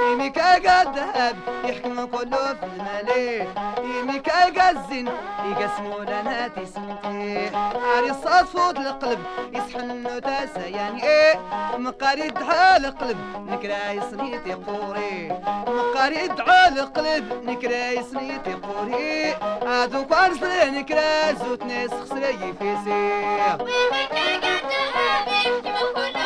إيمي 0.10 0.30
كاي 0.30 0.68
قد 0.68 0.98
ذهب 0.98 1.36
يحكم 1.64 2.06
كله 2.06 2.54
في 2.54 2.66
المالي 2.66 3.48
إيمي 3.78 4.20
كاي 4.20 4.52
قزن 4.52 5.08
يقسمو 5.46 6.00
لنا 6.00 6.48
تسنتي 6.48 7.50
عاري 7.56 8.14
صفوت 8.14 8.78
القلب 8.78 9.20
يسحن 9.54 10.22
تاسا 10.22 10.68
يعني 10.68 11.04
إيه 11.04 11.40
مقاري 11.78 12.28
دعا 12.30 12.78
القلب 12.78 13.18
نكرا 13.50 13.92
يصنيت 13.92 14.48
يقوري 14.48 15.32
مقاري 15.68 16.28
دعا 16.28 16.68
القلب 16.68 17.44
نكرا 17.44 17.92
يصنيت 17.92 18.48
يقوري 18.48 19.36
عادو 19.68 20.06
كوارسري 20.06 20.70
نكرا 20.70 21.32
زوت 21.32 21.64
ناس 21.64 21.90
خسري 21.92 22.54
فيسي 22.60 23.18
الايتا 24.18 24.58
الا 25.46 26.17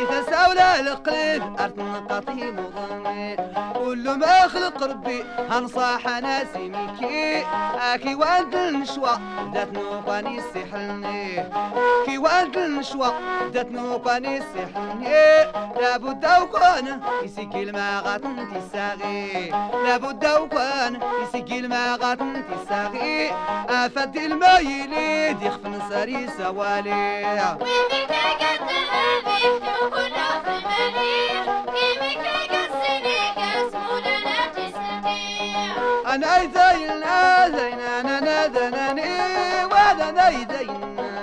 يتساولا 0.00 0.80
القلب 0.80 1.56
ارتنقطي 1.60 2.50
مضمي 2.50 3.36
كل 3.74 4.18
ما 4.18 4.48
خلق 4.48 4.82
ربي 4.82 5.24
هنصاح 5.50 6.06
ناسي 6.06 6.68
ميكي 6.68 7.46
أكي 7.92 8.14
وأنت 8.14 8.54
النشوى 8.54 9.18
ذات 9.54 9.72
نوقاني 9.72 10.40
سحلني 10.54 11.44
كي 12.06 12.18
وأنت 12.18 12.56
النشوى 12.56 13.12
ذات 13.52 13.72
نوقاني 13.72 14.40
سحلني 14.40 15.44
لابد 15.80 16.26
وكون 16.42 17.00
يسقي 17.24 17.62
الماغات 17.62 18.24
انتي 18.24 18.60
ساغي 18.72 19.52
لابد 19.84 20.26
وكون 20.26 21.00
يسقي 21.22 21.58
الماغات 21.58 22.20
انتي 22.20 22.56
ساغي 22.68 23.32
افد 23.68 24.16
المايلي 24.16 25.30
يخف 25.30 25.66
نصري 25.94 26.26
سوالي. 26.38 27.24
أنا 36.14 36.36
ايزينا 36.40 37.48
زينا 37.48 38.20
نادناني 38.20 39.10
وأنا 39.64 40.10
نايزينا 40.10 40.54
زينا 40.58 41.13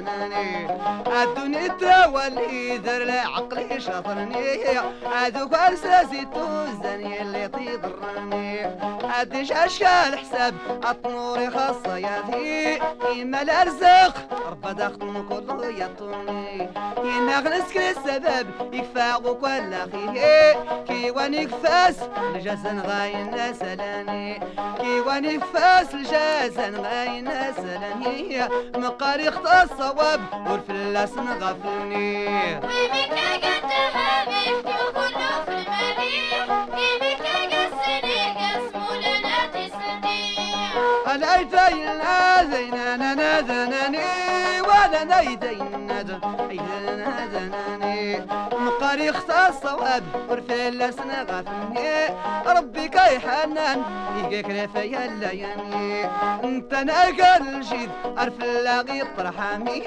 نادناني 0.00 0.68
الدنيا 1.22 1.68
تولي 1.68 2.76
ذر 2.76 3.10
عقلي 3.10 3.80
شاطرني 3.80 4.78
هذوك 5.14 5.54
ارساسي 5.54 6.26
توزني 6.34 7.22
اللي 7.22 7.48
تضرني. 7.48 8.66
اديش 9.20 9.52
اشكال 9.52 10.18
حساب 10.18 10.54
الطنوري 10.90 11.50
خاصة 11.50 11.96
ياذي 11.96 12.80
إما 13.22 13.42
الأرزاق 13.42 14.14
ربا 14.50 14.72
داخل 14.72 15.24
كله 15.28 15.66
يطوني. 15.66 16.68
إنا 16.98 17.38
غنسكن 17.38 17.80
السبب 17.80 18.46
يكفى 18.72 19.14
ولا 19.42 19.86
خيه 19.92 20.54
كي 20.88 21.10
واني 21.10 21.46
كفاس 21.46 21.96
الجزن 22.34 22.80
غاين 22.80 23.54
سلاني 23.54 24.40
كي 24.80 25.00
واني 25.00 25.38
كفاس 25.38 25.94
الجزن 25.94 26.80
غاين 26.80 27.30
سلاني 27.56 28.48
مقاري 28.76 29.30
خطا 29.30 29.87
الصواب 29.88 30.20
والفلاس 30.50 31.12
نغفلني 31.14 32.58
الايتين 41.14 42.00
زينانا 42.50 43.14
نادناني 43.14 43.14
وأنا 43.14 43.14
نايدين 43.14 43.16
نادناني 43.16 44.27
مقاري 48.52 49.12
خطا 49.12 49.48
الصواب 49.48 50.02
ورفلاس 50.28 50.98
نغفلني 50.98 52.14
ربي 52.46 52.88
كاي 52.88 53.20
حنان 53.20 53.82
يقيك 54.16 54.46
رفايا 54.50 55.04
اللياني 55.04 56.04
انت 56.44 56.74
ناقل 56.74 57.48
الجيد 57.48 57.90
عرف 58.16 58.42
اللاغي 58.42 59.04
طرحامي 59.18 59.82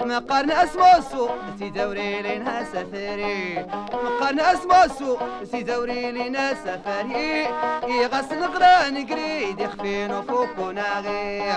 مقارنا 0.00 0.64
اسمو 0.64 1.02
سوق 1.12 1.30
سي 1.58 1.70
دوري 1.70 2.22
لنا 2.22 2.64
سفري 2.64 3.66
مقارنا 3.92 4.52
اسمو 4.52 4.94
سوق 4.98 5.20
سي 5.50 5.62
دوري 5.62 6.10
لنا 6.12 6.54
سفري 6.54 7.42
يغس 7.88 8.32
نقرا 8.32 8.90
نقري 8.90 9.56
يخفين 9.58 10.12
وفوق 10.12 10.58
وناغي 10.58 11.52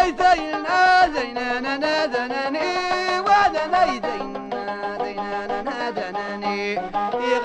أنا 0.00 0.06
ايدين 0.06 1.89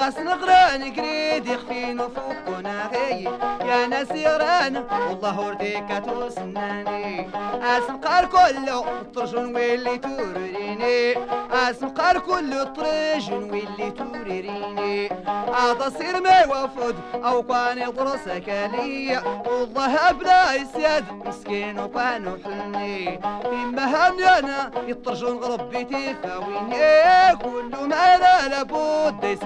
يغس 0.05 0.19
نقرأ 0.19 0.77
نقريد 0.77 1.47
يخفين 1.47 1.99
وفوق 1.99 2.57
وناغي 2.57 3.23
يا 3.61 3.87
ناس 3.87 4.11
يران 4.11 4.85
والله 5.09 5.39
ورديك 5.39 6.03
توسناني 6.05 7.29
اسم 7.63 7.97
قار 7.97 8.25
كله 8.25 8.85
طرجون 9.15 9.55
ويلي 9.55 9.97
توريني. 9.97 11.17
اسم 11.51 11.87
قار 11.89 12.19
كله 12.19 12.63
طرجون 12.63 13.51
ويلي 13.51 13.91
توريني. 13.91 15.09
هذا 15.57 15.89
صير 15.97 16.21
ما 16.21 16.39
يوفد 16.39 16.95
أو 17.15 17.43
كان 17.43 17.77
يضرسك 17.77 18.69
لي. 18.73 19.21
والله 19.45 20.11
بلا 20.11 20.53
يسياد 20.53 21.05
مسكين 21.25 21.79
وكان 21.79 22.39
حلني 22.45 23.19
إما 23.45 23.85
هم 23.85 24.23
أنا 24.23 24.71
يطرجون 24.87 25.37
غربي 25.37 25.83
تفاويني. 25.83 27.35
كل 27.35 27.87
ما 27.89 28.17
لا 28.17 28.47
لابد 28.47 29.37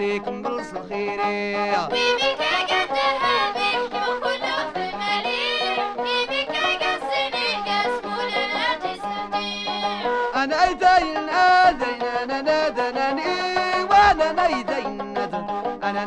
يسيكم 0.50 0.58
بالصخيري 0.58 1.56
أنا 10.36 10.64
أيدين 10.64 11.30
زينا 11.80 12.42
نادناني 12.42 13.24
وأنا 13.90 14.32
نايدين 14.32 15.18
أنا 15.84 16.06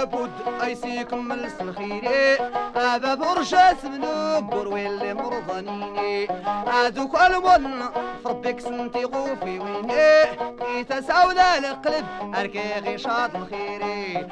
لا 0.00 0.06
لابد 0.06 0.62
أيسيكم 0.62 1.24
من 1.24 1.44
الخيري 1.60 2.38
هذا 2.76 3.14
برشاس 3.14 3.84
منوبر 3.84 4.68
واللي 4.68 5.14
مرضانيني 5.14 6.28
هذوك 6.66 7.20
المن 7.20 7.82
فربك 8.24 8.60
سنتي 8.60 9.04
غوفي 9.04 9.58
ويني. 9.58 10.80
يتساولا 10.80 11.58
القلب 11.58 12.06
أركي 12.34 12.72
غي 12.84 12.98
شاط 12.98 13.36
الخيري 13.36 14.26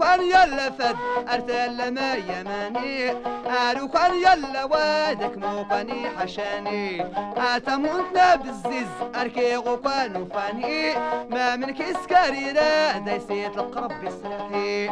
كان 0.00 0.20
يلا 0.20 0.70
فد 0.70 0.96
أرسل 1.28 1.94
ما 1.94 2.14
يماني. 2.14 3.10
أرو 3.46 3.88
كان 3.88 4.14
يلا 4.14 4.64
وادك 4.64 5.38
موقني 5.38 6.08
حشاني. 6.18 7.06
أتمنتنا 7.36 8.34
بالزيز 8.34 8.88
أركي 9.16 9.56
غوكان 9.56 10.28
فاني 10.34 10.94
ما 11.30 11.56
من 11.56 11.70
كسكاري 11.74 12.52
را 12.52 12.98
دايسيت 12.98 13.58
القرب 13.58 14.04
بسرحي 14.04 14.91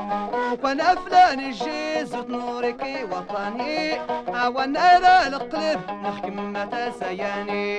وكان 0.52 0.80
أفلان 0.80 1.40
الجيز 1.40 2.14
وتنورك 2.14 2.82
وطني. 3.12 4.00
أوانا 4.44 4.98
لا 4.98 5.26
القلب 5.26 5.80
نحكم 6.04 6.52
متى 6.52 6.92
سياني. 7.00 7.70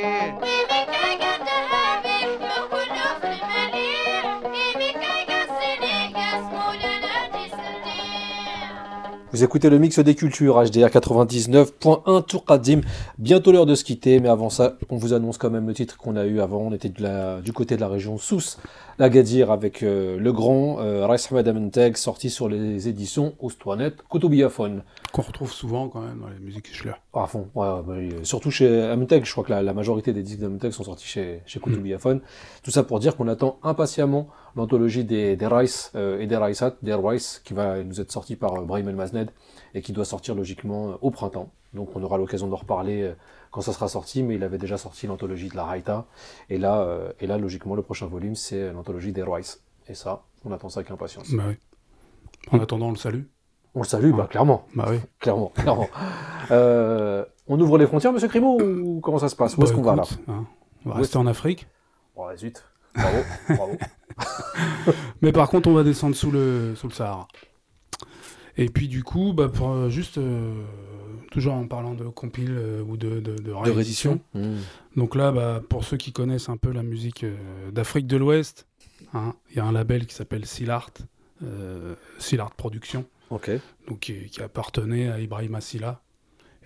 Vous 9.34 9.46
écoutez 9.46 9.70
le 9.70 9.80
mix 9.80 9.98
des 10.00 10.14
cultures 10.14 10.62
HDR 10.62 10.88
99.1 10.90 12.26
Tour 12.26 12.44
Qadim. 12.44 12.82
Bientôt 13.18 13.54
l'heure 13.54 13.66
de 13.66 13.76
se 13.76 13.86
quitter, 13.86 14.20
mais 14.20 14.28
avant 14.28 14.50
ça, 14.50 14.76
on 14.90 14.98
vous 14.98 15.14
annonce 15.14 15.38
quand 15.38 15.50
même 15.50 15.68
le 15.68 15.74
titre 15.74 15.96
qu'on 15.96 16.18
a 16.18 16.26
eu 16.26 16.42
avant. 16.42 16.58
On 16.60 16.74
était 16.74 16.90
de 16.90 17.02
la- 17.02 17.40
du 17.40 17.54
côté 17.54 17.78
de 17.78 17.82
la 17.82 17.88
région 17.88 18.18
Sousse, 18.18 18.58
la 19.00 19.08
Gadir, 19.10 19.50
avec 19.50 19.84
euh, 19.84 20.18
le 20.20 20.34
grand 20.34 20.80
euh, 20.82 21.08
Rais 21.08 21.48
Amenteg, 21.48 21.96
sorti 21.96 22.30
sur 22.30 22.50
les 22.50 22.90
éditions 22.90 23.34
Oustouanet 23.40 23.94
Koutoubiyafon. 24.10 24.82
Qu'on 25.14 25.22
retrouve 25.22 25.52
souvent 25.54 25.88
quand 25.88 26.02
même 26.02 26.20
dans 26.20 26.28
les 26.28 26.40
musiques 26.40 26.68
Schler. 26.76 26.92
À 27.14 27.26
fond, 27.26 27.48
ouais, 27.56 27.66
ouais, 27.68 27.82
bah, 27.88 27.94
euh, 27.94 28.10
surtout 28.24 28.52
chez 28.52 28.82
Amenteg. 28.84 29.24
Je 29.24 29.32
crois 29.32 29.46
que 29.46 29.52
la, 29.52 29.62
la 29.62 29.74
majorité 29.74 30.12
des 30.12 30.24
disques 30.24 30.40
d'Amenteg 30.40 30.72
sont 30.72 30.84
sortis 30.84 31.08
chez, 31.08 31.42
chez 31.46 31.62
Koutoubiyafon. 31.62 32.20
Tout 32.64 32.72
ça 32.72 32.84
pour 32.84 33.00
dire 33.00 33.16
qu'on 33.16 33.30
attend 33.30 33.60
impatiemment 33.64 34.28
l'anthologie 34.56 35.04
des, 35.04 35.36
des 35.36 35.48
Rice 35.48 35.92
euh, 35.96 36.20
et 36.20 36.28
des 36.28 36.38
Raisat, 36.38 36.76
des 36.82 36.94
Rice, 36.94 37.42
qui 37.44 37.54
va 37.54 37.84
nous 37.84 38.00
être 38.02 38.12
sortie 38.12 38.36
par 38.36 38.56
euh, 38.56 38.62
Brahim 38.66 38.90
El 38.90 38.96
Mazned 38.96 39.32
et 39.74 39.82
qui 39.82 39.94
doit 39.94 40.06
sortir 40.06 40.36
logiquement 40.36 40.90
euh, 40.90 40.94
au 41.02 41.12
printemps. 41.12 41.52
Donc 41.74 41.96
on 41.96 42.04
aura 42.04 42.18
l'occasion 42.18 42.48
d'en 42.48 42.58
reparler 42.58 43.14
quand 43.52 43.62
ça 43.62 43.72
sera 43.72 43.88
sorti, 43.88 44.24
mais 44.24 44.36
il 44.36 44.44
avait 44.44 44.58
déjà 44.58 44.78
sorti 44.78 45.08
l'anthologie 45.08 45.48
de 45.48 45.56
la 45.56 45.64
Raita. 45.64 46.06
Et 46.50 46.58
là, 46.58 46.86
et 47.22 47.28
là 47.28 47.38
logiquement, 47.38 47.76
le 47.76 47.82
prochain 47.82 48.08
volume, 48.08 48.36
c'est 48.36 48.74
l'anthologie 48.74 49.14
des 49.14 49.24
Rice. 49.24 49.64
Et 49.88 49.94
ça, 49.94 50.24
on 50.44 50.52
attend 50.52 50.68
ça 50.68 50.82
avec 50.82 50.92
impatience. 50.92 51.32
Bah 51.34 51.44
oui. 51.48 51.56
En 52.52 52.60
attendant, 52.62 52.88
on 52.88 52.92
le 52.92 52.98
salue. 52.98 53.22
On 53.74 53.84
le 53.84 53.88
salue, 53.88 54.12
bah, 54.14 54.28
clairement. 54.30 54.66
Bah 54.76 54.88
oui. 54.90 54.98
Clairement, 55.20 55.48
clairement. 55.56 55.88
Euh, 56.52 57.24
on 57.48 57.58
ouvre 57.60 57.78
les 57.78 57.88
frontières, 57.88 58.12
monsieur 58.12 58.28
Crimo, 58.28 58.60
ou 58.62 59.00
comment 59.00 59.18
ça 59.20 59.30
se 59.30 59.36
passe? 59.38 59.56
Où 59.58 59.64
est-ce 59.64 59.72
Bah, 59.72 59.76
qu'on 59.78 59.82
va 59.84 59.96
là? 59.96 60.04
hein, 60.28 60.46
on 60.86 60.90
va 60.90 60.96
rester 60.96 61.16
en 61.18 61.26
Afrique. 61.28 61.68
Ouais, 62.18 62.36
zut. 62.36 62.64
Bravo, 62.96 63.18
bravo. 63.50 63.78
Mais 65.22 65.32
par 65.32 65.50
contre, 65.50 65.70
on 65.70 65.74
va 65.74 65.84
descendre 65.84 66.16
sous 66.16 66.32
le, 66.32 66.74
sous 66.76 66.88
le 66.88 66.94
Sahara. 66.94 67.28
Et 68.58 68.68
puis 68.70 68.88
du 68.88 69.04
coup, 69.04 69.34
bah, 69.34 69.48
pour, 69.50 69.72
euh, 69.72 69.90
juste, 69.90 70.18
euh, 70.18 70.64
toujours 71.32 71.54
en 71.54 71.68
parlant 71.68 71.94
de 71.94 72.04
compile 72.06 72.52
euh, 72.52 72.84
ou 72.84 72.98
de, 72.98 73.20
de, 73.22 73.36
de 73.36 73.42
De 73.42 73.52
réédition. 73.52 74.20
Mmh. 74.34 74.58
Donc 74.98 75.16
là, 75.16 75.32
bah, 75.32 75.62
pour 75.68 75.84
ceux 75.86 75.98
qui 75.98 76.12
connaissent 76.12 76.50
un 76.50 76.58
peu 76.58 76.72
la 76.72 76.84
musique 76.84 77.24
euh, 77.24 77.72
d'Afrique 77.72 78.08
de 78.08 78.18
l'Ouest, 78.18 78.68
hein, 79.14 79.36
il 79.50 79.58
y 79.58 79.60
a 79.60 79.66
un 79.66 79.72
label 79.72 80.06
qui 80.06 80.14
s'appelle 80.14 80.46
Silart, 80.46 80.92
euh, 81.44 81.96
Silart 82.20 82.52
Productions, 82.52 83.06
Ok. 83.30 83.50
donc 83.88 84.00
qui, 84.02 84.26
qui 84.26 84.42
appartenait 84.44 85.10
à 85.10 85.20
Ibrahim 85.22 85.56
Assila, 85.56 86.02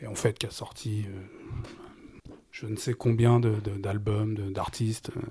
et 0.02 0.08
en 0.08 0.16
fait 0.16 0.38
qui 0.40 0.48
a 0.48 0.52
sorti 0.52 1.06
euh, 1.08 2.32
je 2.52 2.66
ne 2.66 2.76
sais 2.76 2.94
combien 2.94 3.40
d'albums, 3.40 4.34
de, 4.36 4.50
d'artistes 4.50 5.12
euh, 5.16 5.22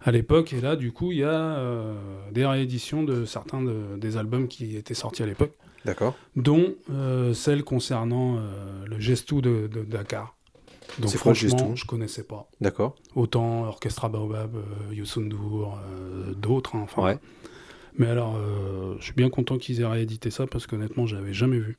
à 0.00 0.10
l'époque. 0.12 0.52
Et 0.52 0.60
là, 0.60 0.76
du 0.76 0.92
coup, 0.92 1.12
il 1.12 1.18
y 1.18 1.24
a 1.24 1.30
euh, 1.58 1.94
des 2.32 2.46
rééditions 2.46 3.02
de 3.02 3.24
certains 3.24 3.62
de- 3.62 3.96
des 3.96 4.16
albums 4.16 4.48
qui 4.48 4.76
étaient 4.76 4.94
sortis 4.94 5.22
à 5.22 5.26
l'époque, 5.26 5.52
D'accord. 5.84 6.14
dont 6.36 6.74
euh, 6.90 7.32
celle 7.34 7.64
concernant 7.64 8.36
euh, 8.38 8.84
le 8.86 8.98
Gestou 9.00 9.40
de, 9.40 9.68
de 9.72 9.82
Dakar. 9.82 10.34
Donc 10.98 11.10
quoi 11.10 11.18
franchement, 11.18 11.48
Gestou 11.58 11.76
je 11.76 11.84
connaissais 11.84 12.24
pas. 12.24 12.48
D'accord. 12.60 12.94
Autant 13.14 13.64
Orchestra 13.64 14.08
Baobab, 14.08 14.56
Youssou 14.90 15.20
N'Dour, 15.20 15.78
euh, 15.90 16.32
d'autres. 16.34 16.76
hein, 16.76 16.80
enfin. 16.84 17.02
Ouais. 17.04 17.18
Mais 17.98 18.06
alors, 18.06 18.38
je 19.00 19.02
suis 19.04 19.12
bien 19.12 19.28
content 19.28 19.58
qu'ils 19.58 19.80
aient 19.80 19.86
réédité 19.86 20.30
ça 20.30 20.46
parce 20.46 20.68
qu'honnêtement, 20.68 21.06
je 21.06 21.16
l'avais 21.16 21.32
jamais 21.34 21.58
vu. 21.58 21.78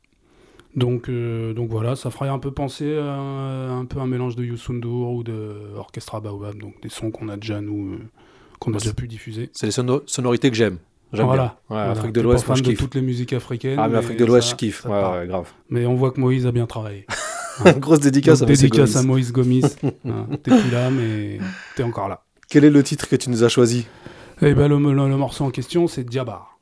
Donc, 0.76 1.10
euh, 1.10 1.54
donc 1.54 1.70
voilà, 1.70 1.96
ça 1.96 2.12
ferait 2.12 2.30
un 2.30 2.38
peu 2.40 2.52
penser 2.52 2.96
à 2.98 3.04
un, 3.16 3.80
un 3.82 3.86
peu 3.86 4.00
un 4.00 4.06
mélange 4.08 4.36
de 4.36 4.44
Youssou 4.44 4.74
N'Dour 4.74 5.12
ou 5.14 5.24
de 5.24 5.56
Orchestra 5.76 6.20
Baobab, 6.22 6.58
donc 6.60 6.80
des 6.82 6.90
sons 6.90 7.10
qu'on 7.12 7.28
a 7.30 7.38
déjà 7.38 7.60
nous, 7.60 7.94
euh, 7.94 7.98
qu'on 8.60 8.72
a 8.74 8.78
déjà 8.78 8.94
pu 8.94 9.08
diffuser. 9.08 9.50
C'est 9.54 9.66
les 9.66 9.72
sono- 9.72 10.04
sonorités 10.06 10.50
que 10.52 10.56
j'aime. 10.56 10.78
J'aime 11.12 11.26
Voilà. 11.26 11.42
bien. 11.44 11.52
Ouais, 11.76 11.84
Voilà. 11.84 11.92
Afrique 11.92 12.12
de 12.12 12.22
l'Ouest, 12.22 12.48
moi 12.48 12.56
je 12.56 12.62
de 12.62 12.70
kiffe. 12.70 12.78
toutes 12.78 12.94
les 12.94 13.02
musiques 13.02 13.34
africaines. 13.34 13.80
Ah, 13.80 13.88
mais 13.90 13.98
Afrique 13.98 14.18
de 14.20 14.26
l'Ouest, 14.26 14.52
je 14.52 14.56
kiffe. 14.56 14.86
Ouais, 14.86 14.92
ouais, 14.92 15.26
grave. 15.28 15.52
Mais 15.72 15.88
on 15.88 15.96
voit 15.96 16.12
que 16.12 16.20
Moïse 16.20 16.46
a 16.46 16.52
bien 16.52 16.68
travaillé. 16.68 17.08
Grosse 17.78 18.00
dédicace 18.00 18.40
Donc, 18.42 18.50
à 18.50 18.54
dédicace 18.54 18.96
à. 18.96 19.02
Moïse 19.04 19.32
Gomis. 19.34 19.64
Hein, 20.06 20.28
T'es 20.44 20.52
plus 20.52 20.70
là, 20.72 20.92
mais 20.92 21.40
t'es 21.76 21.82
encore 21.84 22.08
là. 22.10 22.22
Quel 22.48 22.64
est 22.64 22.70
le 22.70 22.84
titre 22.84 23.10
que 23.10 23.16
tu 23.16 23.30
nous 23.32 23.44
as 23.44 23.50
choisi? 23.50 23.88
Et 24.42 24.54
ben 24.54 24.68
le, 24.70 24.78
le- 24.78 24.94
le 25.10 25.18
morceau 25.18 25.44
en 25.46 25.50
question, 25.52 25.88
c'est 25.88 26.04
Diabar. 26.04 26.58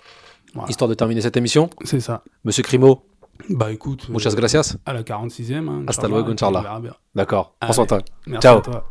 Voilà. 0.54 0.70
Histoire 0.70 0.88
de 0.90 0.94
terminer 0.96 1.22
cette 1.22 1.36
émission, 1.38 1.70
C'est 1.84 2.00
ça. 2.00 2.24
Monsieur 2.46 2.64
Crimo, 2.64 3.04
Bah 3.50 3.72
écoute, 3.72 4.10
muchas 4.10 4.32
euh, 4.34 4.36
gracias. 4.36 4.78
à 4.86 4.94
la 4.94 5.04
46e. 5.04 5.68
Hein, 5.68 5.84
Hasta 5.88 6.08
luego, 6.08 6.32
Inch'Allah. 6.32 6.82
D'accord. 7.16 7.56
Prends 7.60 7.74
soin 7.74 7.86
toi. 7.86 8.00
Merci 8.26 8.42
Ciao. 8.48 8.60
à 8.60 8.62
toi. 8.62 8.88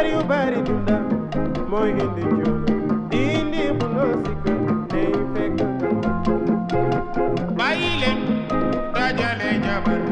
Jabar 0.00 0.12
yu 0.12 0.22
bari 0.28 0.60
dunda, 0.66 0.96
mooy 1.70 1.90
indi 2.04 2.22
coono. 2.36 2.76
Indi 3.22 3.62
xuloo 3.78 4.12
si 4.24 4.32
kër, 4.42 4.60
nay 4.92 5.10
fekk 5.32 5.58
dajale 8.94 9.50
jabar. 9.66 10.02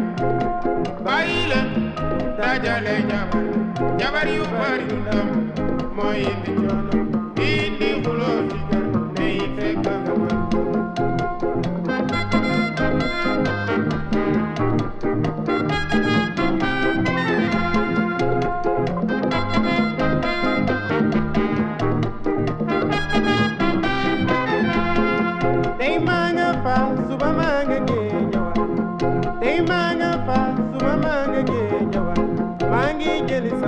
Dajale 2.38 2.94
jabar. 3.10 3.46
Bari 4.12 4.34
indi. 6.34 6.87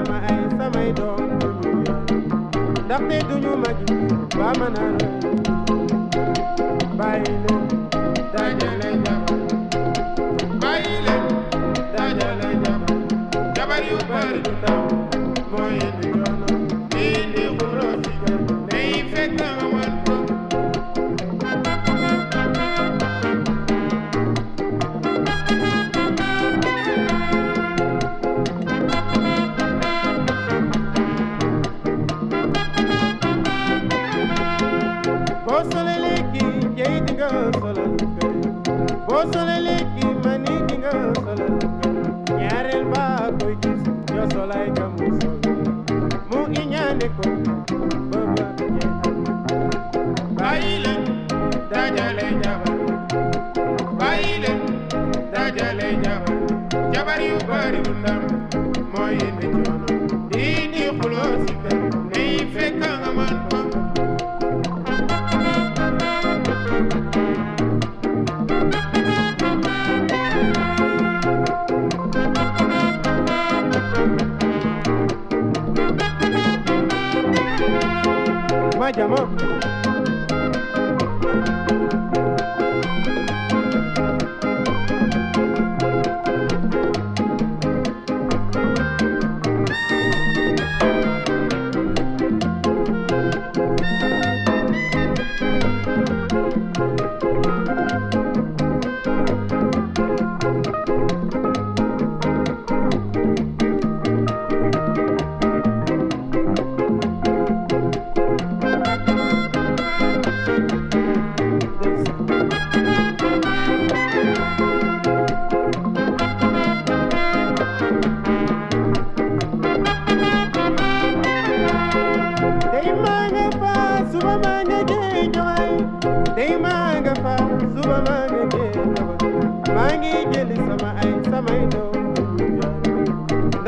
Sama 0.01 0.17
ay 0.33 0.41
samay 0.57 0.89
doom. 0.97 1.29
Ndaxte 2.85 3.17
duñu 3.29 3.53
ma 3.63 3.71
gis 3.79 3.93
ba 4.39 4.49
naan 4.75 4.97
bàyyi 6.99 7.33
leen 7.45 7.65
dajale 8.35 8.91
dajale 11.93 12.51
jabar. 13.57 13.81
Yu 13.91 13.99
du 16.00 16.00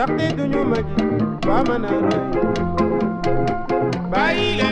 ndaxte 0.03 0.27
duñu 0.37 0.61
maj 0.71 0.87
ba 1.47 1.57
mën 1.69 1.85
a 1.91 1.93
roy 2.05 2.23
bàyyi 4.13 4.69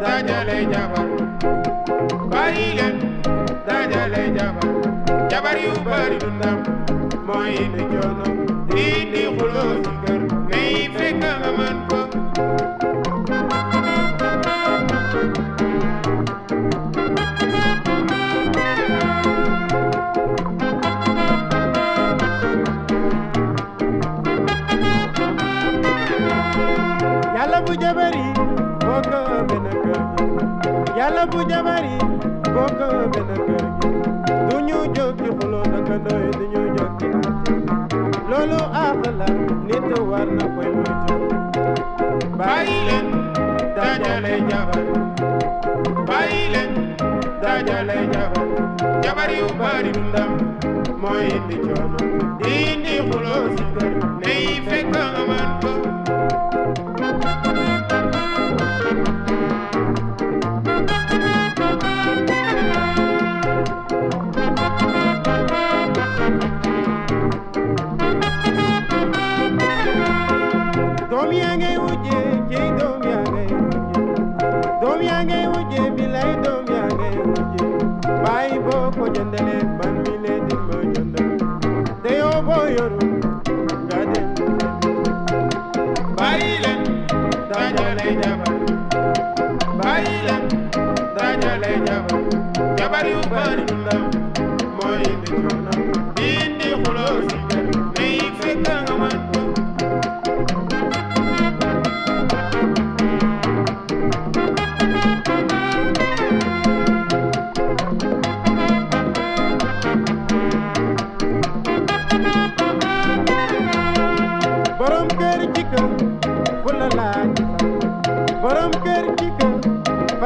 dajale 0.00 0.56
jabar 0.72 1.08
bàyyi 2.32 2.88
dajale 3.66 4.22
jabar 4.36 4.70
jabar 5.30 5.56
yu 5.64 5.72
bari 5.86 6.16
du 6.22 6.28
ndam 6.38 6.58
di 8.74 8.86
ci 9.84 9.92
kër 10.04 10.22
fekk 10.94 11.22
man. 11.58 11.85
nit 39.68 39.84
war 40.10 40.26
koy 40.56 40.68
moytu 40.76 41.16
dajale 43.76 44.34
jabar 44.50 44.86
bàyyi 46.08 46.42
dajale 47.42 47.96
jabar 48.12 48.46
jabar 49.04 49.30
yu 49.38 49.46
bari 49.60 49.90
du 49.96 50.02
ndam 50.10 50.30
indi 51.36 51.56
coono 51.66 51.98
di 52.40 52.50
indi 52.72 52.94
xuloo 53.08 53.44
si 53.56 53.64
kër 53.74 53.92
ney 54.22 54.44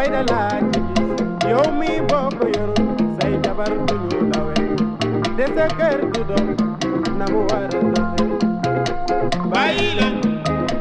fayda 0.01 0.20
laa 0.30 0.59
ci 0.72 0.80
gis 0.96 1.48
yow 1.53 1.64
mi 1.78 1.88
boo 2.11 2.46
yoru 2.57 2.84
say 3.16 3.32
jabar 3.44 3.72
du 3.88 3.96
ñu 4.09 4.18
lawe 4.32 4.55
sa 5.57 5.66
kër 5.78 5.98
du 6.12 6.20
dox 6.30 6.46
na 7.18 7.24
mu 7.32 7.40
war 7.51 7.64
doxe 7.94 8.24
bàyyi 9.53 9.88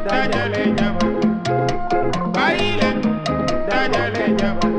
dajale 0.05 0.61
jabar. 0.78 1.11
Bàyyi 2.36 2.89
dajale 3.70 4.24
jabar. 4.39 4.74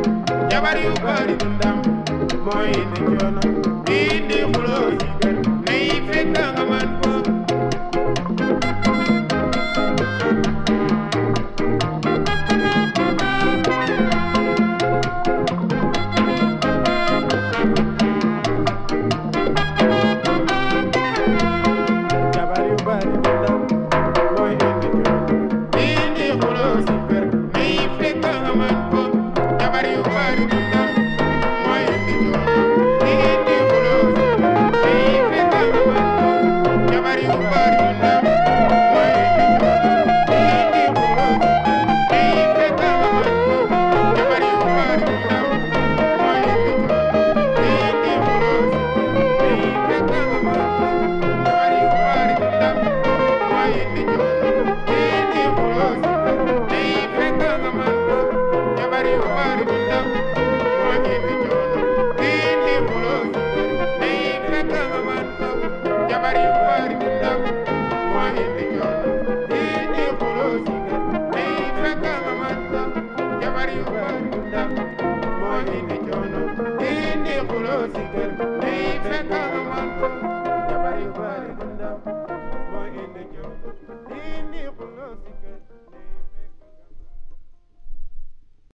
Jabar 0.51 0.77
yu 0.87 0.93
bari 1.05 1.35